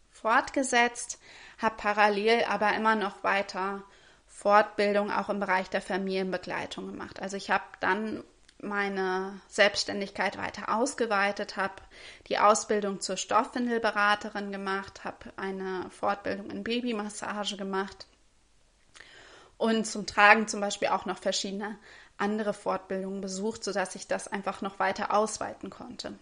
fortgesetzt, 0.10 1.22
habe 1.60 1.76
parallel 1.78 2.44
aber 2.50 2.74
immer 2.74 2.96
noch 2.96 3.24
weiter 3.24 3.84
Fortbildung 4.28 5.12
auch 5.12 5.30
im 5.30 5.40
Bereich 5.40 5.70
der 5.70 5.82
Familienbegleitung 5.82 6.88
gemacht. 6.88 7.22
Also 7.22 7.38
ich 7.38 7.52
habe 7.52 7.64
dann 7.80 8.24
meine 8.58 9.40
Selbstständigkeit 9.48 10.38
weiter 10.38 10.76
ausgeweitet, 10.76 11.56
habe 11.56 11.76
die 12.28 12.40
Ausbildung 12.40 13.00
zur 13.00 13.18
Stoffwindelberaterin 13.18 14.52
gemacht, 14.52 15.04
habe 15.04 15.32
eine 15.38 15.90
Fortbildung 15.92 16.50
in 16.50 16.64
Babymassage 16.64 17.58
gemacht 17.58 18.08
und 19.62 19.86
zum 19.86 20.06
Tragen 20.06 20.48
zum 20.48 20.60
Beispiel 20.62 20.90
auch 20.90 21.06
noch 21.06 21.20
verschiedene 21.20 21.78
andere 22.18 22.54
Fortbildungen 22.54 23.22
besucht, 23.22 23.64
sodass 23.64 23.96
ich 23.96 24.08
das 24.08 24.28
einfach 24.28 24.62
noch 24.62 24.80
weiter 24.80 25.14
ausweiten 25.14 25.70
konnte 25.70 26.14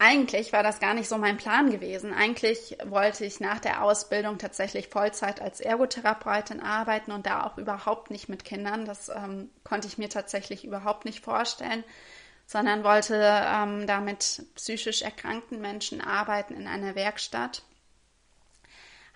eigentlich 0.00 0.54
war 0.54 0.62
das 0.62 0.80
gar 0.80 0.94
nicht 0.94 1.10
so 1.10 1.18
mein 1.18 1.36
Plan 1.36 1.70
gewesen. 1.70 2.14
Eigentlich 2.14 2.78
wollte 2.86 3.26
ich 3.26 3.38
nach 3.38 3.60
der 3.60 3.84
Ausbildung 3.84 4.38
tatsächlich 4.38 4.88
Vollzeit 4.88 5.42
als 5.42 5.60
Ergotherapeutin 5.60 6.60
arbeiten 6.60 7.12
und 7.12 7.26
da 7.26 7.44
auch 7.44 7.58
überhaupt 7.58 8.10
nicht 8.10 8.30
mit 8.30 8.42
Kindern. 8.42 8.86
Das 8.86 9.10
ähm, 9.10 9.50
konnte 9.62 9.86
ich 9.86 9.98
mir 9.98 10.08
tatsächlich 10.08 10.64
überhaupt 10.64 11.04
nicht 11.04 11.22
vorstellen, 11.22 11.84
sondern 12.46 12.82
wollte 12.82 13.14
ähm, 13.14 13.86
da 13.86 14.00
mit 14.00 14.42
psychisch 14.54 15.02
erkrankten 15.02 15.60
Menschen 15.60 16.00
arbeiten 16.00 16.54
in 16.54 16.66
einer 16.66 16.94
Werkstatt. 16.94 17.62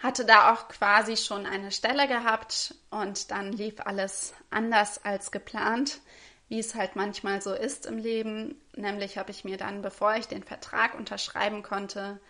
Hatte 0.05 0.25
da 0.25 0.53
auch 0.53 0.69
quasi 0.69 1.17
schon 1.17 1.47
eine 1.47 1.73
Stelle 1.73 2.07
gehabt 2.07 2.75
und 2.91 3.31
dann 3.31 3.53
lief 3.53 3.81
alles 3.81 4.35
anders 4.51 5.05
als 5.05 5.33
geplant 5.33 6.01
wie 6.49 6.59
es 6.59 6.75
halt 6.75 6.97
manchmal 6.97 7.41
so 7.43 7.53
ist 7.55 7.87
im 7.87 7.99
Leben. 7.99 8.61
Nämlich 8.77 9.19
habe 9.19 9.31
ich 9.31 9.45
mir 9.45 9.57
dann, 9.57 9.83
bevor 9.83 10.15
ich 10.15 10.29
den 10.29 10.45
Vertrag 10.45 10.95
unterschreiben 10.95 11.63
konnte, 11.63 12.21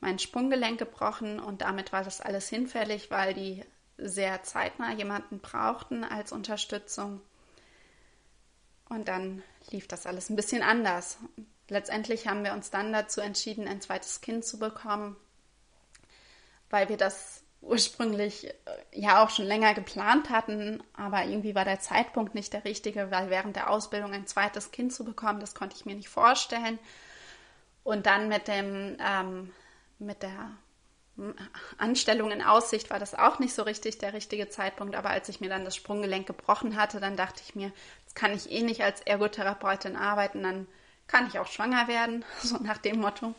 mein 0.00 0.18
Sprunggelenk 0.18 0.78
gebrochen 0.78 1.40
und 1.40 1.62
damit 1.62 1.92
war 1.92 2.04
das 2.04 2.20
alles 2.20 2.48
hinfällig, 2.48 3.10
weil 3.10 3.34
die 3.34 3.64
sehr 3.96 4.42
zeitnah 4.44 4.92
jemanden 4.92 5.40
brauchten 5.40 6.04
als 6.04 6.30
Unterstützung. 6.30 7.20
Und 8.88 9.08
dann 9.08 9.42
lief 9.70 9.88
das 9.88 10.06
alles 10.06 10.30
ein 10.30 10.36
bisschen 10.36 10.62
anders. 10.62 11.18
Letztendlich 11.68 12.28
haben 12.28 12.44
wir 12.44 12.52
uns 12.52 12.70
dann 12.70 12.92
dazu 12.92 13.20
entschieden, 13.20 13.66
ein 13.66 13.80
zweites 13.80 14.20
Kind 14.20 14.44
zu 14.44 14.58
bekommen, 14.58 15.16
weil 16.70 16.88
wir 16.88 16.96
das 16.96 17.42
ursprünglich 17.60 18.46
äh, 18.46 18.54
ja 18.92 19.22
auch 19.22 19.30
schon 19.30 19.44
länger 19.44 19.74
geplant 19.74 20.30
hatten, 20.30 20.82
aber 20.94 21.24
irgendwie 21.24 21.54
war 21.54 21.64
der 21.64 21.80
Zeitpunkt 21.80 22.34
nicht 22.34 22.52
der 22.52 22.64
richtige, 22.64 23.10
weil 23.10 23.30
während 23.30 23.56
der 23.56 23.70
Ausbildung 23.70 24.12
ein 24.12 24.26
zweites 24.26 24.70
Kind 24.70 24.92
zu 24.92 25.04
bekommen, 25.04 25.40
das 25.40 25.54
konnte 25.54 25.76
ich 25.76 25.86
mir 25.86 25.94
nicht 25.94 26.08
vorstellen. 26.08 26.78
Und 27.82 28.06
dann 28.06 28.28
mit 28.28 28.48
dem 28.48 28.96
ähm, 29.00 29.52
mit 29.98 30.22
der 30.22 30.52
Anstellung 31.78 32.30
in 32.30 32.42
Aussicht 32.42 32.90
war 32.90 33.00
das 33.00 33.14
auch 33.14 33.40
nicht 33.40 33.52
so 33.52 33.62
richtig 33.62 33.98
der 33.98 34.12
richtige 34.12 34.48
Zeitpunkt, 34.48 34.94
aber 34.94 35.10
als 35.10 35.28
ich 35.28 35.40
mir 35.40 35.48
dann 35.48 35.64
das 35.64 35.74
Sprunggelenk 35.74 36.26
gebrochen 36.26 36.76
hatte, 36.76 37.00
dann 37.00 37.16
dachte 37.16 37.42
ich 37.44 37.56
mir, 37.56 37.72
jetzt 38.04 38.14
kann 38.14 38.32
ich 38.32 38.52
eh 38.52 38.62
nicht 38.62 38.82
als 38.82 39.00
Ergotherapeutin 39.00 39.96
arbeiten, 39.96 40.44
dann 40.44 40.68
kann 41.08 41.26
ich 41.26 41.40
auch 41.40 41.48
schwanger 41.48 41.88
werden, 41.88 42.24
so 42.42 42.58
nach 42.58 42.78
dem 42.78 43.00
Motto. 43.00 43.34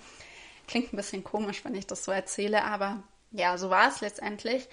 Klingt 0.68 0.94
ein 0.94 0.98
bisschen 0.98 1.24
komisch, 1.24 1.64
wenn 1.64 1.74
ich 1.74 1.88
das 1.88 2.04
so 2.04 2.12
erzähle, 2.12 2.66
aber 2.66 3.02
ja, 3.32 3.58
so 3.58 3.70
war 3.70 3.88
es 3.88 4.02
letztendlich. 4.02 4.68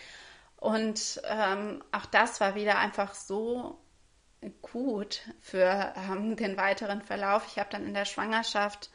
Und 0.56 1.20
ähm, 1.24 1.82
auch 1.92 2.06
das 2.06 2.40
war 2.40 2.54
wieder 2.54 2.78
einfach 2.78 3.14
so 3.14 3.78
gut 4.62 5.22
für 5.40 5.92
ähm, 5.96 6.36
den 6.36 6.56
weiteren 6.56 7.02
Verlauf. 7.02 7.46
Ich 7.48 7.58
habe 7.58 7.70
dann 7.70 7.86
in 7.86 7.94
der 7.94 8.04
Schwangerschaft 8.04 8.90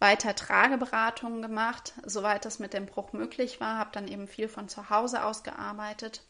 weiter 0.00 0.34
Trageberatungen 0.34 1.42
gemacht, 1.42 1.94
soweit 2.04 2.46
es 2.46 2.58
mit 2.58 2.72
dem 2.72 2.86
Bruch 2.86 3.12
möglich 3.12 3.60
war, 3.60 3.78
habe 3.78 3.90
dann 3.92 4.06
eben 4.08 4.28
viel 4.28 4.48
von 4.48 4.68
zu 4.68 4.90
Hause 4.90 5.24
aus 5.24 5.42
gearbeitet. 5.42 6.22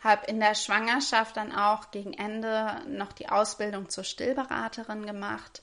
Habe 0.00 0.26
in 0.26 0.38
der 0.38 0.54
Schwangerschaft 0.54 1.36
dann 1.36 1.52
auch 1.52 1.90
gegen 1.90 2.12
Ende 2.12 2.82
noch 2.86 3.12
die 3.12 3.28
Ausbildung 3.28 3.88
zur 3.88 4.04
Stillberaterin 4.04 5.06
gemacht, 5.06 5.62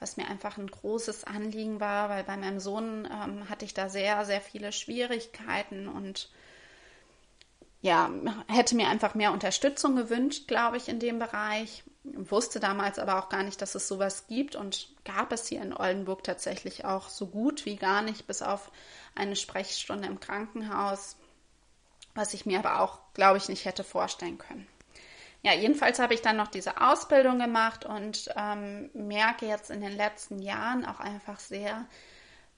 was 0.00 0.16
mir 0.16 0.28
einfach 0.28 0.58
ein 0.58 0.70
großes 0.70 1.24
Anliegen 1.24 1.80
war, 1.80 2.08
weil 2.08 2.24
bei 2.24 2.36
meinem 2.36 2.60
Sohn 2.60 3.08
ähm, 3.10 3.48
hatte 3.48 3.64
ich 3.64 3.74
da 3.74 3.88
sehr, 3.88 4.24
sehr 4.24 4.40
viele 4.40 4.72
Schwierigkeiten 4.72 5.88
und 5.88 6.30
ja, 7.80 8.10
hätte 8.48 8.74
mir 8.74 8.88
einfach 8.88 9.14
mehr 9.14 9.32
Unterstützung 9.32 9.96
gewünscht, 9.96 10.48
glaube 10.48 10.76
ich, 10.76 10.88
in 10.88 10.98
dem 10.98 11.18
Bereich. 11.18 11.84
Wusste 12.02 12.58
damals 12.58 12.98
aber 12.98 13.18
auch 13.18 13.28
gar 13.28 13.42
nicht, 13.42 13.60
dass 13.60 13.74
es 13.74 13.86
sowas 13.86 14.26
gibt 14.28 14.56
und 14.56 14.88
gab 15.04 15.32
es 15.32 15.46
hier 15.46 15.62
in 15.62 15.76
Oldenburg 15.76 16.24
tatsächlich 16.24 16.84
auch 16.84 17.08
so 17.08 17.26
gut 17.26 17.66
wie 17.66 17.76
gar 17.76 18.02
nicht, 18.02 18.26
bis 18.26 18.40
auf 18.42 18.72
eine 19.14 19.36
Sprechstunde 19.36 20.08
im 20.08 20.18
Krankenhaus, 20.18 21.16
was 22.14 22.34
ich 22.34 22.46
mir 22.46 22.60
aber 22.60 22.80
auch, 22.80 22.98
glaube 23.14 23.38
ich, 23.38 23.48
nicht 23.48 23.64
hätte 23.64 23.84
vorstellen 23.84 24.38
können 24.38 24.66
ja, 25.42 25.54
jedenfalls 25.54 25.98
habe 25.98 26.14
ich 26.14 26.22
dann 26.22 26.36
noch 26.36 26.48
diese 26.48 26.80
Ausbildung 26.80 27.38
gemacht 27.38 27.84
und 27.84 28.28
ähm, 28.36 28.90
merke 28.92 29.46
jetzt 29.46 29.70
in 29.70 29.80
den 29.80 29.96
letzten 29.96 30.40
Jahren 30.40 30.84
auch 30.84 31.00
einfach 31.00 31.38
sehr, 31.38 31.86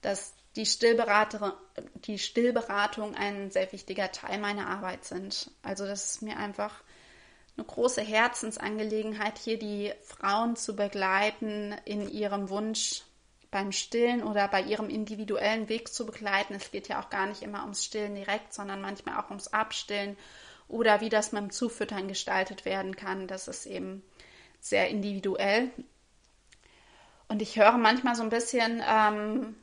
dass 0.01 0.35
die, 0.57 0.67
Stillberater, 0.67 1.57
die 1.95 2.19
Stillberatung 2.19 3.15
ein 3.15 3.51
sehr 3.51 3.71
wichtiger 3.73 4.11
Teil 4.13 4.39
meiner 4.39 4.67
Arbeit 4.67 5.05
sind. 5.05 5.51
Also 5.63 5.87
das 5.87 6.07
ist 6.07 6.23
mir 6.23 6.39
einfach 6.39 6.83
eine 7.57 7.67
große 7.67 8.01
Herzensangelegenheit, 8.01 9.39
hier 9.39 9.59
die 9.59 9.93
Frauen 10.03 10.57
zu 10.57 10.75
begleiten 10.75 11.77
in 11.85 12.09
ihrem 12.09 12.49
Wunsch, 12.49 13.03
beim 13.51 13.73
Stillen 13.73 14.23
oder 14.23 14.47
bei 14.49 14.63
ihrem 14.63 14.89
individuellen 14.89 15.69
Weg 15.69 15.93
zu 15.93 16.07
begleiten. 16.07 16.55
Es 16.55 16.71
geht 16.71 16.89
ja 16.89 17.03
auch 17.03 17.11
gar 17.11 17.27
nicht 17.27 17.43
immer 17.43 17.63
ums 17.63 17.85
Stillen 17.85 18.15
direkt, 18.15 18.55
sondern 18.55 18.81
manchmal 18.81 19.19
auch 19.19 19.29
ums 19.29 19.49
Abstillen 19.49 20.17
oder 20.71 21.01
wie 21.01 21.09
das 21.09 21.33
mit 21.33 21.43
dem 21.43 21.51
Zufüttern 21.51 22.09
gestaltet 22.09 22.65
werden 22.65 22.97
kann. 22.97 23.27
Das 23.27 23.49
ist 23.49 23.67
eben 23.67 24.03
sehr 24.61 24.89
individuell. 24.89 25.71
Und 27.29 27.43
ich 27.43 27.57
höre 27.57 27.79
manchmal 27.79 28.15
so 28.15 28.23
ein 28.23 28.31
bisschen 28.31 28.83
ähm, 28.89 29.57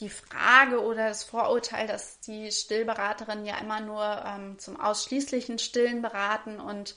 die 0.00 0.08
Frage 0.08 0.82
oder 0.82 1.08
das 1.08 1.24
Vorurteil, 1.24 1.86
dass 1.86 2.20
die 2.20 2.50
Stillberaterinnen 2.50 3.44
ja 3.44 3.58
immer 3.58 3.80
nur 3.80 4.24
ähm, 4.26 4.58
zum 4.58 4.80
ausschließlichen 4.80 5.58
Stillen 5.58 6.02
beraten 6.02 6.60
und 6.60 6.96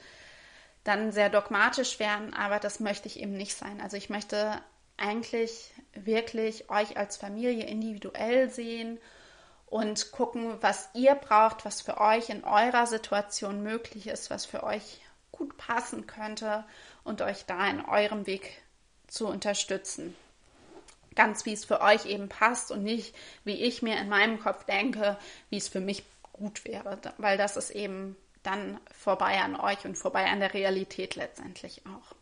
dann 0.84 1.12
sehr 1.12 1.30
dogmatisch 1.30 2.00
werden, 2.00 2.34
aber 2.34 2.60
das 2.60 2.80
möchte 2.80 3.08
ich 3.08 3.20
eben 3.20 3.34
nicht 3.34 3.56
sein. 3.56 3.82
Also 3.82 3.98
ich 3.98 4.10
möchte 4.10 4.62
eigentlich 4.98 5.72
wirklich 5.94 6.70
euch 6.70 6.98
als 6.98 7.18
Familie 7.18 7.66
individuell 7.66 8.50
sehen 8.50 9.00
und 9.70 10.12
gucken, 10.12 10.58
was 10.62 10.90
ihr 10.94 11.16
braucht, 11.16 11.66
was 11.66 11.82
für 11.82 12.00
euch 12.00 12.30
in 12.30 12.44
eurer 12.44 12.88
Situation 12.88 13.62
möglich 13.62 14.08
ist, 14.08 14.30
was 14.30 14.46
für 14.46 14.64
euch 14.64 15.02
gut 15.32 15.58
passen 15.58 16.08
könnte 16.08 16.66
und 17.04 17.22
euch 17.22 17.46
da 17.46 17.68
in 17.70 17.86
eurem 17.86 18.26
Weg 18.26 18.62
zu 19.08 19.28
unterstützen. 19.28 20.16
Ganz 21.16 21.46
wie 21.46 21.54
es 21.54 21.66
für 21.66 21.82
euch 21.82 22.06
eben 22.06 22.30
passt 22.30 22.72
und 22.72 22.84
nicht, 22.84 23.16
wie 23.44 23.64
ich 23.64 23.82
mir 23.82 23.98
in 24.00 24.10
meinem 24.10 24.40
Kopf 24.40 24.66
denke, 24.66 25.18
wie 25.50 25.58
es 25.58 25.68
für 25.68 25.82
mich 25.82 26.04
gut 26.34 26.66
wäre, 26.66 27.00
weil 27.18 27.38
das 27.38 27.58
ist 27.58 27.72
eben 27.72 28.16
dann 28.44 28.80
vorbei 28.92 29.40
an 29.40 29.56
euch 29.56 29.86
und 29.86 29.98
vorbei 29.98 30.26
an 30.28 30.40
der 30.40 30.54
Realität 30.54 31.16
letztendlich 31.16 31.84
auch. 31.86 32.16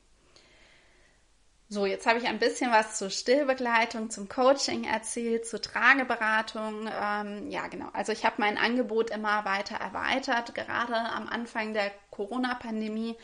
So, 1.70 1.86
jetzt 1.86 2.08
habe 2.08 2.18
ich 2.18 2.28
ein 2.28 2.40
bisschen 2.40 2.72
was 2.72 2.98
zur 2.98 3.10
Stillbegleitung, 3.10 4.10
zum 4.10 4.30
Coaching 4.30 4.86
erzählt, 4.86 5.46
zur 5.46 5.62
Trageberatung. 5.62 6.88
Ähm, 6.88 7.50
ja, 7.50 7.68
genau. 7.68 7.90
Also 7.92 8.14
ich 8.14 8.24
habe 8.26 8.36
mein 8.38 8.58
Angebot 8.58 9.10
immer 9.10 9.44
weiter 9.44 9.76
erweitert. 9.76 10.56
Gerade 10.56 10.96
am 10.96 11.28
Anfang 11.28 11.74
der 11.74 11.92
Corona-Pandemie 12.10 13.18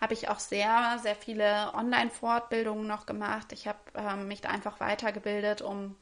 habe 0.00 0.14
ich 0.14 0.30
auch 0.30 0.38
sehr, 0.38 0.98
sehr 1.02 1.14
viele 1.14 1.74
Online-Fortbildungen 1.74 2.86
noch 2.86 3.04
gemacht. 3.04 3.52
Ich 3.52 3.68
habe 3.68 3.78
ähm, 3.94 4.28
mich 4.28 4.40
da 4.40 4.48
einfach 4.48 4.80
weitergebildet, 4.80 5.60
um 5.60 5.94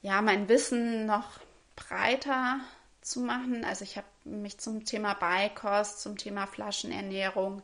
ja 0.00 0.22
mein 0.22 0.48
Wissen 0.48 1.04
noch 1.04 1.40
breiter 1.76 2.60
zu 3.02 3.20
machen. 3.20 3.66
Also 3.66 3.84
ich 3.84 3.98
habe 3.98 4.06
mich 4.24 4.58
zum 4.58 4.86
Thema 4.86 5.12
Beikost, 5.12 6.00
zum 6.00 6.16
Thema 6.16 6.46
Flaschenernährung, 6.46 7.62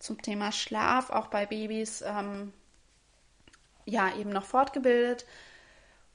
zum 0.00 0.20
Thema 0.20 0.50
Schlaf 0.50 1.10
auch 1.10 1.28
bei 1.28 1.46
Babys 1.46 2.02
ähm, 2.02 2.52
ja 3.88 4.14
eben 4.16 4.30
noch 4.30 4.44
fortgebildet 4.44 5.26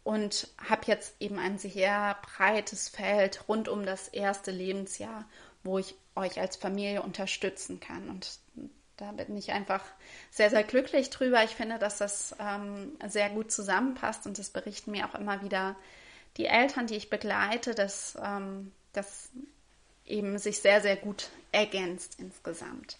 und 0.03 0.50
habe 0.70 0.84
jetzt 0.86 1.15
eben 1.20 1.39
ein 1.39 1.58
sehr 1.58 2.18
breites 2.22 2.89
Feld 2.89 3.48
rund 3.48 3.68
um 3.68 3.86
das 3.86 4.08
erste 4.10 4.51
Lebensjahr, 4.51 5.25
wo 5.63 5.80
ich 5.80 5.96
euch 6.15 6.39
als 6.39 6.56
Familie 6.56 7.01
unterstützen 7.01 7.80
kann. 7.80 8.10
Und 8.10 8.39
da 8.98 9.12
bin 9.12 9.36
ich 9.38 9.51
einfach 9.51 9.84
sehr, 10.30 10.50
sehr 10.50 10.63
glücklich 10.63 11.10
drüber. 11.10 11.44
Ich 11.44 11.56
finde, 11.56 11.80
dass 11.80 11.98
das 11.98 12.36
ähm, 12.39 12.98
sehr 13.08 13.30
gut 13.30 13.51
zusammenpasst 13.51 14.27
und 14.27 14.38
das 14.38 14.50
berichten 14.50 14.92
mir 14.92 15.08
auch 15.08 15.15
immer 15.15 15.42
wieder 15.42 15.75
die 16.38 16.46
Eltern, 16.46 16.88
die 16.88 16.96
ich 16.96 17.10
begleite, 17.10 17.74
dass 17.74 18.18
ähm, 18.24 18.72
das 18.92 19.30
eben 20.06 20.38
sich 20.38 20.60
sehr, 20.60 20.82
sehr 20.82 20.98
gut 20.98 21.30
ergänzt 21.51 22.15
insgesamt. 22.20 22.98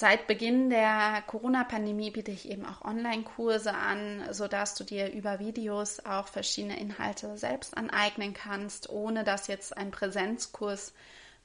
Seit 0.00 0.28
Beginn 0.28 0.70
der 0.70 1.24
Corona-Pandemie 1.26 2.12
biete 2.12 2.30
ich 2.30 2.48
eben 2.48 2.64
auch 2.64 2.82
Online-Kurse 2.82 3.74
an, 3.74 4.32
sodass 4.32 4.76
du 4.76 4.84
dir 4.84 5.10
über 5.10 5.40
Videos 5.40 5.98
auch 6.06 6.28
verschiedene 6.28 6.78
Inhalte 6.78 7.36
selbst 7.36 7.76
aneignen 7.76 8.32
kannst, 8.32 8.88
ohne 8.90 9.24
dass 9.24 9.48
jetzt 9.48 9.76
ein 9.76 9.90
Präsenzkurs 9.90 10.94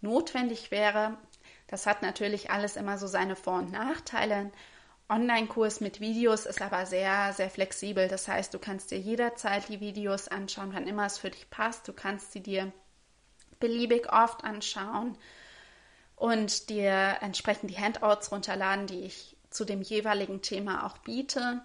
notwendig 0.01 0.69
wäre. 0.69 1.17
Das 1.65 1.87
hat 1.87 2.03
natürlich 2.03 2.51
alles 2.51 2.75
immer 2.75 2.99
so 2.99 3.07
seine 3.07 3.35
Vor- 3.35 3.57
und 3.57 3.71
Nachteile. 3.71 4.51
Online-Kurs 5.09 5.81
mit 5.81 5.99
Videos 5.99 6.45
ist 6.45 6.61
aber 6.61 6.85
sehr, 6.85 7.33
sehr 7.33 7.49
flexibel. 7.49 8.07
Das 8.07 8.27
heißt, 8.27 8.53
du 8.53 8.59
kannst 8.59 8.91
dir 8.91 8.99
jederzeit 8.99 9.67
die 9.67 9.79
Videos 9.79 10.27
anschauen, 10.27 10.73
wann 10.75 10.85
immer 10.85 11.07
es 11.07 11.17
für 11.17 11.31
dich 11.31 11.49
passt. 11.49 11.87
Du 11.87 11.93
kannst 11.93 12.33
sie 12.33 12.43
dir 12.43 12.71
beliebig 13.59 14.13
oft 14.13 14.43
anschauen 14.43 15.17
und 16.15 16.69
dir 16.69 17.17
entsprechend 17.21 17.69
die 17.69 17.77
Handouts 17.77 18.31
runterladen, 18.31 18.87
die 18.87 19.01
ich 19.01 19.35
zu 19.49 19.65
dem 19.65 19.81
jeweiligen 19.81 20.41
Thema 20.41 20.85
auch 20.85 20.97
biete. 20.99 21.61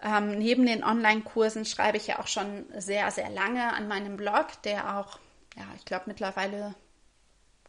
Ähm, 0.00 0.38
neben 0.38 0.66
den 0.66 0.84
Online-Kursen 0.84 1.64
schreibe 1.64 1.96
ich 1.96 2.06
ja 2.06 2.20
auch 2.20 2.28
schon 2.28 2.66
sehr, 2.76 3.10
sehr 3.10 3.30
lange 3.30 3.72
an 3.72 3.88
meinem 3.88 4.16
Blog, 4.16 4.62
der 4.62 4.98
auch, 4.98 5.18
ja, 5.56 5.64
ich 5.76 5.84
glaube 5.84 6.04
mittlerweile 6.06 6.74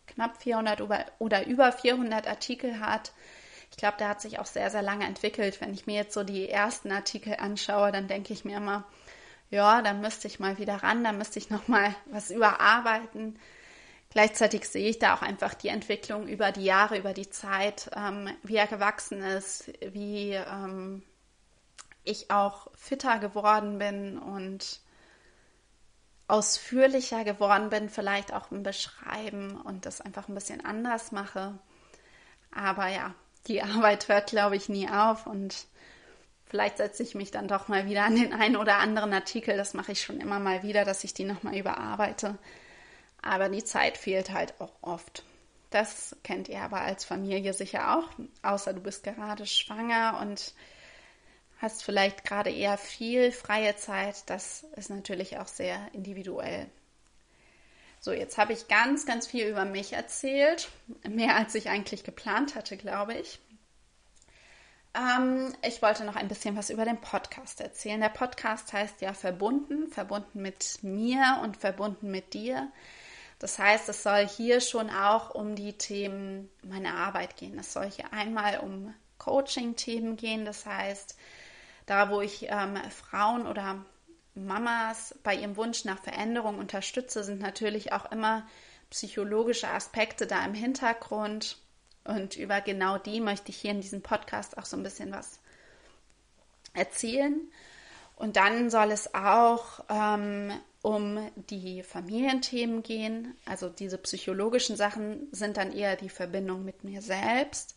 knapp 0.07 0.41
400 0.41 0.81
oder 1.19 1.47
über 1.47 1.71
400 1.71 2.27
Artikel 2.27 2.79
hat. 2.79 3.13
Ich 3.71 3.77
glaube, 3.77 3.97
der 3.97 4.09
hat 4.09 4.21
sich 4.21 4.39
auch 4.39 4.45
sehr, 4.45 4.69
sehr 4.69 4.81
lange 4.81 5.05
entwickelt. 5.05 5.61
Wenn 5.61 5.73
ich 5.73 5.85
mir 5.85 5.95
jetzt 5.95 6.13
so 6.13 6.23
die 6.23 6.49
ersten 6.49 6.91
Artikel 6.91 7.35
anschaue, 7.35 7.91
dann 7.91 8.07
denke 8.07 8.33
ich 8.33 8.45
mir 8.45 8.57
immer, 8.57 8.83
ja, 9.51 9.81
da 9.81 9.93
müsste 9.93 10.27
ich 10.27 10.39
mal 10.39 10.57
wieder 10.57 10.75
ran, 10.75 11.03
da 11.03 11.11
müsste 11.11 11.39
ich 11.39 11.49
noch 11.49 11.67
mal 11.67 11.95
was 12.05 12.29
überarbeiten. 12.31 13.39
Gleichzeitig 14.11 14.67
sehe 14.67 14.89
ich 14.89 14.97
da 14.97 15.13
auch 15.13 15.21
einfach 15.21 15.53
die 15.53 15.67
Entwicklung 15.67 16.27
über 16.27 16.51
die 16.51 16.63
Jahre, 16.63 16.97
über 16.97 17.13
die 17.13 17.29
Zeit, 17.29 17.91
ähm, 17.95 18.29
wie 18.41 18.55
er 18.55 18.65
gewachsen 18.65 19.21
ist, 19.21 19.71
wie 19.93 20.31
ähm, 20.31 21.03
ich 22.03 22.31
auch 22.31 22.67
fitter 22.75 23.19
geworden 23.19 23.77
bin 23.77 24.17
und 24.17 24.81
ausführlicher 26.27 27.23
geworden 27.23 27.69
bin, 27.69 27.89
vielleicht 27.89 28.33
auch 28.33 28.51
im 28.51 28.63
Beschreiben 28.63 29.61
und 29.61 29.85
das 29.85 30.01
einfach 30.01 30.27
ein 30.27 30.35
bisschen 30.35 30.65
anders 30.65 31.11
mache. 31.11 31.59
Aber 32.51 32.87
ja, 32.87 33.13
die 33.47 33.61
Arbeit 33.63 34.07
hört, 34.07 34.31
glaube 34.31 34.55
ich, 34.55 34.69
nie 34.69 34.89
auf 34.89 35.27
und 35.27 35.67
vielleicht 36.45 36.77
setze 36.77 37.03
ich 37.03 37.13
mich 37.13 37.29
dann 37.29 37.47
doch 37.47 37.67
mal 37.67 37.85
wieder 37.85 38.05
an 38.05 38.15
den 38.15 38.33
einen 38.33 38.55
oder 38.55 38.77
anderen 38.77 39.13
Artikel. 39.13 39.55
Das 39.55 39.75
mache 39.75 39.91
ich 39.91 40.01
schon 40.01 40.19
immer 40.19 40.39
mal 40.39 40.63
wieder, 40.63 40.83
dass 40.83 41.03
ich 41.03 41.13
die 41.13 41.25
nochmal 41.25 41.55
überarbeite 41.55 42.39
aber 43.21 43.49
die 43.49 43.63
Zeit 43.63 43.97
fehlt 43.97 44.31
halt 44.31 44.59
auch 44.59 44.73
oft. 44.81 45.23
Das 45.69 46.15
kennt 46.23 46.49
ihr 46.49 46.61
aber 46.61 46.81
als 46.81 47.05
Familie 47.05 47.53
sicher 47.53 47.97
auch, 47.97 48.09
außer 48.41 48.73
du 48.73 48.81
bist 48.81 49.03
gerade 49.03 49.45
schwanger 49.45 50.19
und 50.21 50.53
hast 51.59 51.83
vielleicht 51.83 52.23
gerade 52.23 52.49
eher 52.49 52.77
viel 52.77 53.31
freie 53.31 53.75
Zeit. 53.75 54.29
Das 54.29 54.65
ist 54.75 54.89
natürlich 54.89 55.37
auch 55.37 55.47
sehr 55.47 55.79
individuell. 55.93 56.67
So, 58.01 58.13
jetzt 58.13 58.37
habe 58.37 58.53
ich 58.53 58.69
ganz, 58.69 59.05
ganz 59.05 59.27
viel 59.27 59.45
über 59.47 59.65
mich 59.65 59.93
erzählt. 59.93 60.69
Mehr 61.07 61.35
als 61.35 61.53
ich 61.55 61.69
eigentlich 61.69 62.03
geplant 62.03 62.55
hatte, 62.55 62.77
glaube 62.77 63.13
ich. 63.13 63.39
Ähm, 64.95 65.53
ich 65.67 65.81
wollte 65.81 66.05
noch 66.05 66.15
ein 66.15 66.29
bisschen 66.29 66.55
was 66.55 66.69
über 66.69 66.85
den 66.85 66.99
Podcast 66.99 67.59
erzählen. 67.59 67.99
Der 67.99 68.09
Podcast 68.09 68.71
heißt 68.71 69.01
ja 69.01 69.13
Verbunden, 69.13 69.89
verbunden 69.89 70.41
mit 70.41 70.79
mir 70.81 71.41
und 71.43 71.57
verbunden 71.57 72.09
mit 72.09 72.33
dir. 72.33 72.71
Das 73.39 73.57
heißt, 73.57 73.87
es 73.87 74.03
soll 74.03 74.27
hier 74.27 74.59
schon 74.59 74.89
auch 74.89 75.33
um 75.33 75.55
die 75.55 75.73
Themen 75.73 76.49
meiner 76.61 76.95
Arbeit 76.95 77.37
gehen. 77.37 77.57
Es 77.57 77.71
soll 77.71 77.89
hier 77.89 78.11
einmal 78.11 78.59
um 78.59 78.93
Coaching-Themen 79.17 80.17
gehen. 80.17 80.43
Das 80.43 80.65
heißt, 80.65 81.17
da 81.85 82.09
wo 82.09 82.21
ich 82.21 82.47
ähm, 82.49 82.77
Frauen 82.91 83.47
oder 83.47 83.83
Mamas 84.35 85.15
bei 85.23 85.35
ihrem 85.35 85.55
Wunsch 85.55 85.85
nach 85.85 85.99
Veränderung 86.01 86.59
unterstütze, 86.59 87.23
sind 87.23 87.39
natürlich 87.39 87.93
auch 87.93 88.11
immer 88.11 88.45
psychologische 88.89 89.69
Aspekte 89.69 90.27
da 90.27 90.43
im 90.45 90.53
Hintergrund. 90.53 91.57
Und 92.03 92.35
über 92.35 92.59
genau 92.59 92.97
die 92.97 93.21
möchte 93.21 93.51
ich 93.51 93.57
hier 93.57 93.71
in 93.71 93.81
diesem 93.81 94.01
Podcast 94.01 94.57
auch 94.57 94.65
so 94.65 94.75
ein 94.75 94.83
bisschen 94.83 95.11
was 95.11 95.39
erzählen. 96.73 97.39
Und 98.15 98.35
dann 98.35 98.69
soll 98.69 98.91
es 98.91 99.13
auch 99.13 99.79
ähm, 99.89 100.51
um 100.81 101.29
die 101.35 101.83
Familienthemen 101.83 102.83
gehen. 102.83 103.35
Also 103.45 103.69
diese 103.69 103.97
psychologischen 103.97 104.75
Sachen 104.75 105.27
sind 105.31 105.57
dann 105.57 105.73
eher 105.73 105.95
die 105.95 106.09
Verbindung 106.09 106.63
mit 106.63 106.83
mir 106.83 107.01
selbst 107.01 107.75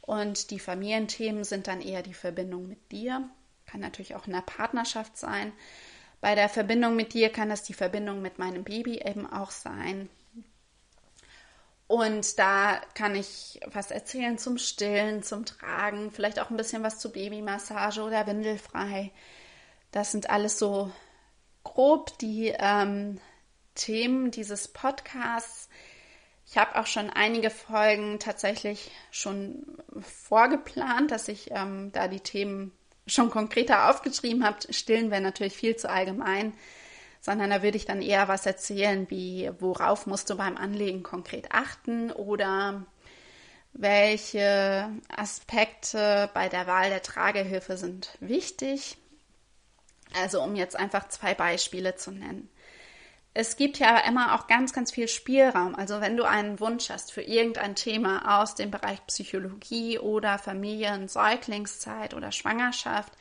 und 0.00 0.50
die 0.50 0.58
Familienthemen 0.58 1.44
sind 1.44 1.68
dann 1.68 1.80
eher 1.80 2.02
die 2.02 2.14
Verbindung 2.14 2.68
mit 2.68 2.90
dir. 2.90 3.28
Kann 3.66 3.80
natürlich 3.80 4.14
auch 4.16 4.26
in 4.26 4.32
der 4.32 4.42
Partnerschaft 4.42 5.16
sein. 5.16 5.52
Bei 6.20 6.34
der 6.34 6.48
Verbindung 6.48 6.96
mit 6.96 7.14
dir 7.14 7.30
kann 7.30 7.48
das 7.48 7.62
die 7.62 7.74
Verbindung 7.74 8.20
mit 8.22 8.38
meinem 8.38 8.64
Baby 8.64 9.00
eben 9.04 9.30
auch 9.30 9.50
sein. 9.50 10.08
Und 11.86 12.38
da 12.38 12.80
kann 12.94 13.14
ich 13.14 13.60
was 13.66 13.90
erzählen 13.90 14.38
zum 14.38 14.56
Stillen, 14.58 15.22
zum 15.22 15.44
Tragen, 15.44 16.10
vielleicht 16.10 16.40
auch 16.40 16.50
ein 16.50 16.56
bisschen 16.56 16.82
was 16.82 16.98
zu 16.98 17.12
Babymassage 17.12 18.02
oder 18.02 18.26
Windelfrei. 18.26 19.10
Das 19.90 20.10
sind 20.10 20.30
alles 20.30 20.58
so 20.58 20.90
grob 21.64 22.18
die 22.18 22.54
ähm, 22.58 23.20
Themen 23.74 24.30
dieses 24.30 24.68
Podcasts. 24.68 25.68
Ich 26.46 26.58
habe 26.58 26.76
auch 26.76 26.86
schon 26.86 27.08
einige 27.08 27.50
Folgen 27.50 28.18
tatsächlich 28.18 28.90
schon 29.10 29.64
vorgeplant, 30.00 31.10
dass 31.10 31.28
ich 31.28 31.50
ähm, 31.50 31.92
da 31.92 32.08
die 32.08 32.20
Themen 32.20 32.72
schon 33.06 33.30
konkreter 33.30 33.90
aufgeschrieben 33.90 34.44
habe, 34.44 34.72
stillen 34.72 35.10
wäre 35.10 35.20
natürlich 35.20 35.54
viel 35.54 35.76
zu 35.76 35.88
allgemein, 35.88 36.52
sondern 37.20 37.50
da 37.50 37.62
würde 37.62 37.76
ich 37.76 37.84
dann 37.84 38.02
eher 38.02 38.28
was 38.28 38.46
erzählen, 38.46 39.08
wie 39.10 39.50
worauf 39.58 40.06
musst 40.06 40.30
du 40.30 40.36
beim 40.36 40.56
Anlegen 40.56 41.02
konkret 41.02 41.52
achten 41.52 42.10
oder 42.12 42.84
welche 43.72 44.90
Aspekte 45.08 46.30
bei 46.34 46.48
der 46.48 46.66
Wahl 46.66 46.90
der 46.90 47.02
Tragehilfe 47.02 47.76
sind 47.76 48.16
wichtig. 48.20 48.98
Also 50.20 50.42
um 50.42 50.54
jetzt 50.54 50.76
einfach 50.76 51.08
zwei 51.08 51.34
Beispiele 51.34 51.96
zu 51.96 52.10
nennen. 52.10 52.48
Es 53.34 53.56
gibt 53.56 53.78
ja 53.78 53.98
immer 54.00 54.34
auch 54.34 54.46
ganz, 54.46 54.74
ganz 54.74 54.92
viel 54.92 55.08
Spielraum. 55.08 55.74
Also 55.74 56.02
wenn 56.02 56.18
du 56.18 56.24
einen 56.24 56.60
Wunsch 56.60 56.90
hast 56.90 57.12
für 57.12 57.22
irgendein 57.22 57.74
Thema 57.74 58.42
aus 58.42 58.54
dem 58.54 58.70
Bereich 58.70 59.04
Psychologie 59.06 59.98
oder 59.98 60.38
Familien, 60.38 61.08
Säuglingszeit 61.08 62.12
oder 62.12 62.30
Schwangerschaft, 62.30 63.12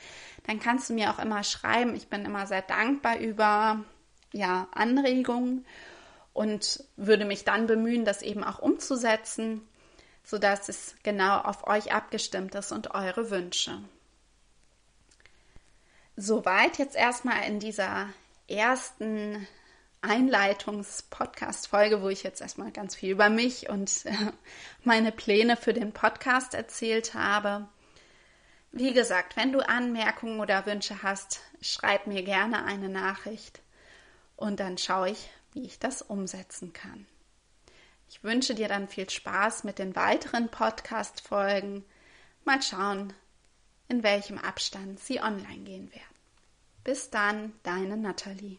dann 0.47 0.59
kannst 0.59 0.89
du 0.89 0.93
mir 0.93 1.11
auch 1.11 1.19
immer 1.19 1.43
schreiben. 1.43 1.95
Ich 1.95 2.09
bin 2.09 2.25
immer 2.25 2.45
sehr 2.45 2.61
dankbar 2.61 3.19
über 3.19 3.85
ja, 4.33 4.67
Anregungen 4.73 5.65
und 6.33 6.83
würde 6.97 7.23
mich 7.23 7.45
dann 7.45 7.67
bemühen, 7.67 8.03
das 8.03 8.21
eben 8.21 8.43
auch 8.43 8.59
umzusetzen, 8.59 9.61
sodass 10.23 10.67
es 10.67 10.95
genau 11.03 11.39
auf 11.39 11.67
euch 11.67 11.93
abgestimmt 11.93 12.53
ist 12.55 12.73
und 12.73 12.93
eure 12.93 13.29
Wünsche. 13.31 13.77
Soweit 16.15 16.77
jetzt 16.77 16.95
erstmal 16.95 17.47
in 17.47 17.59
dieser 17.59 18.09
ersten 18.47 19.47
Einleitungs-Podcast-Folge, 20.01 22.01
wo 22.01 22.09
ich 22.09 22.23
jetzt 22.23 22.41
erstmal 22.41 22.71
ganz 22.71 22.95
viel 22.95 23.11
über 23.11 23.29
mich 23.29 23.69
und 23.69 24.05
äh, 24.05 24.13
meine 24.83 25.11
Pläne 25.11 25.57
für 25.57 25.73
den 25.73 25.93
Podcast 25.93 26.53
erzählt 26.53 27.13
habe. 27.13 27.67
Wie 28.71 28.93
gesagt, 28.93 29.37
wenn 29.37 29.51
du 29.51 29.67
Anmerkungen 29.67 30.39
oder 30.39 30.65
Wünsche 30.65 31.03
hast, 31.03 31.41
schreib 31.61 32.07
mir 32.07 32.23
gerne 32.23 32.65
eine 32.65 32.89
Nachricht 32.89 33.61
und 34.37 34.59
dann 34.59 34.77
schaue 34.77 35.11
ich, 35.11 35.29
wie 35.53 35.65
ich 35.65 35.77
das 35.77 36.01
umsetzen 36.01 36.73
kann. 36.73 37.05
Ich 38.09 38.23
wünsche 38.23 38.55
dir 38.55 38.67
dann 38.67 38.87
viel 38.87 39.09
Spaß 39.09 39.63
mit 39.63 39.77
den 39.77 39.95
weiteren 39.95 40.49
Podcast-Folgen. 40.49 41.85
Mal 42.43 42.61
schauen, 42.61 43.13
in 43.91 44.03
welchem 44.03 44.37
Abstand 44.37 45.01
sie 45.01 45.19
online 45.21 45.63
gehen 45.65 45.91
werden. 45.91 46.15
Bis 46.85 47.09
dann, 47.09 47.51
deine 47.63 47.97
Nathalie. 47.97 48.57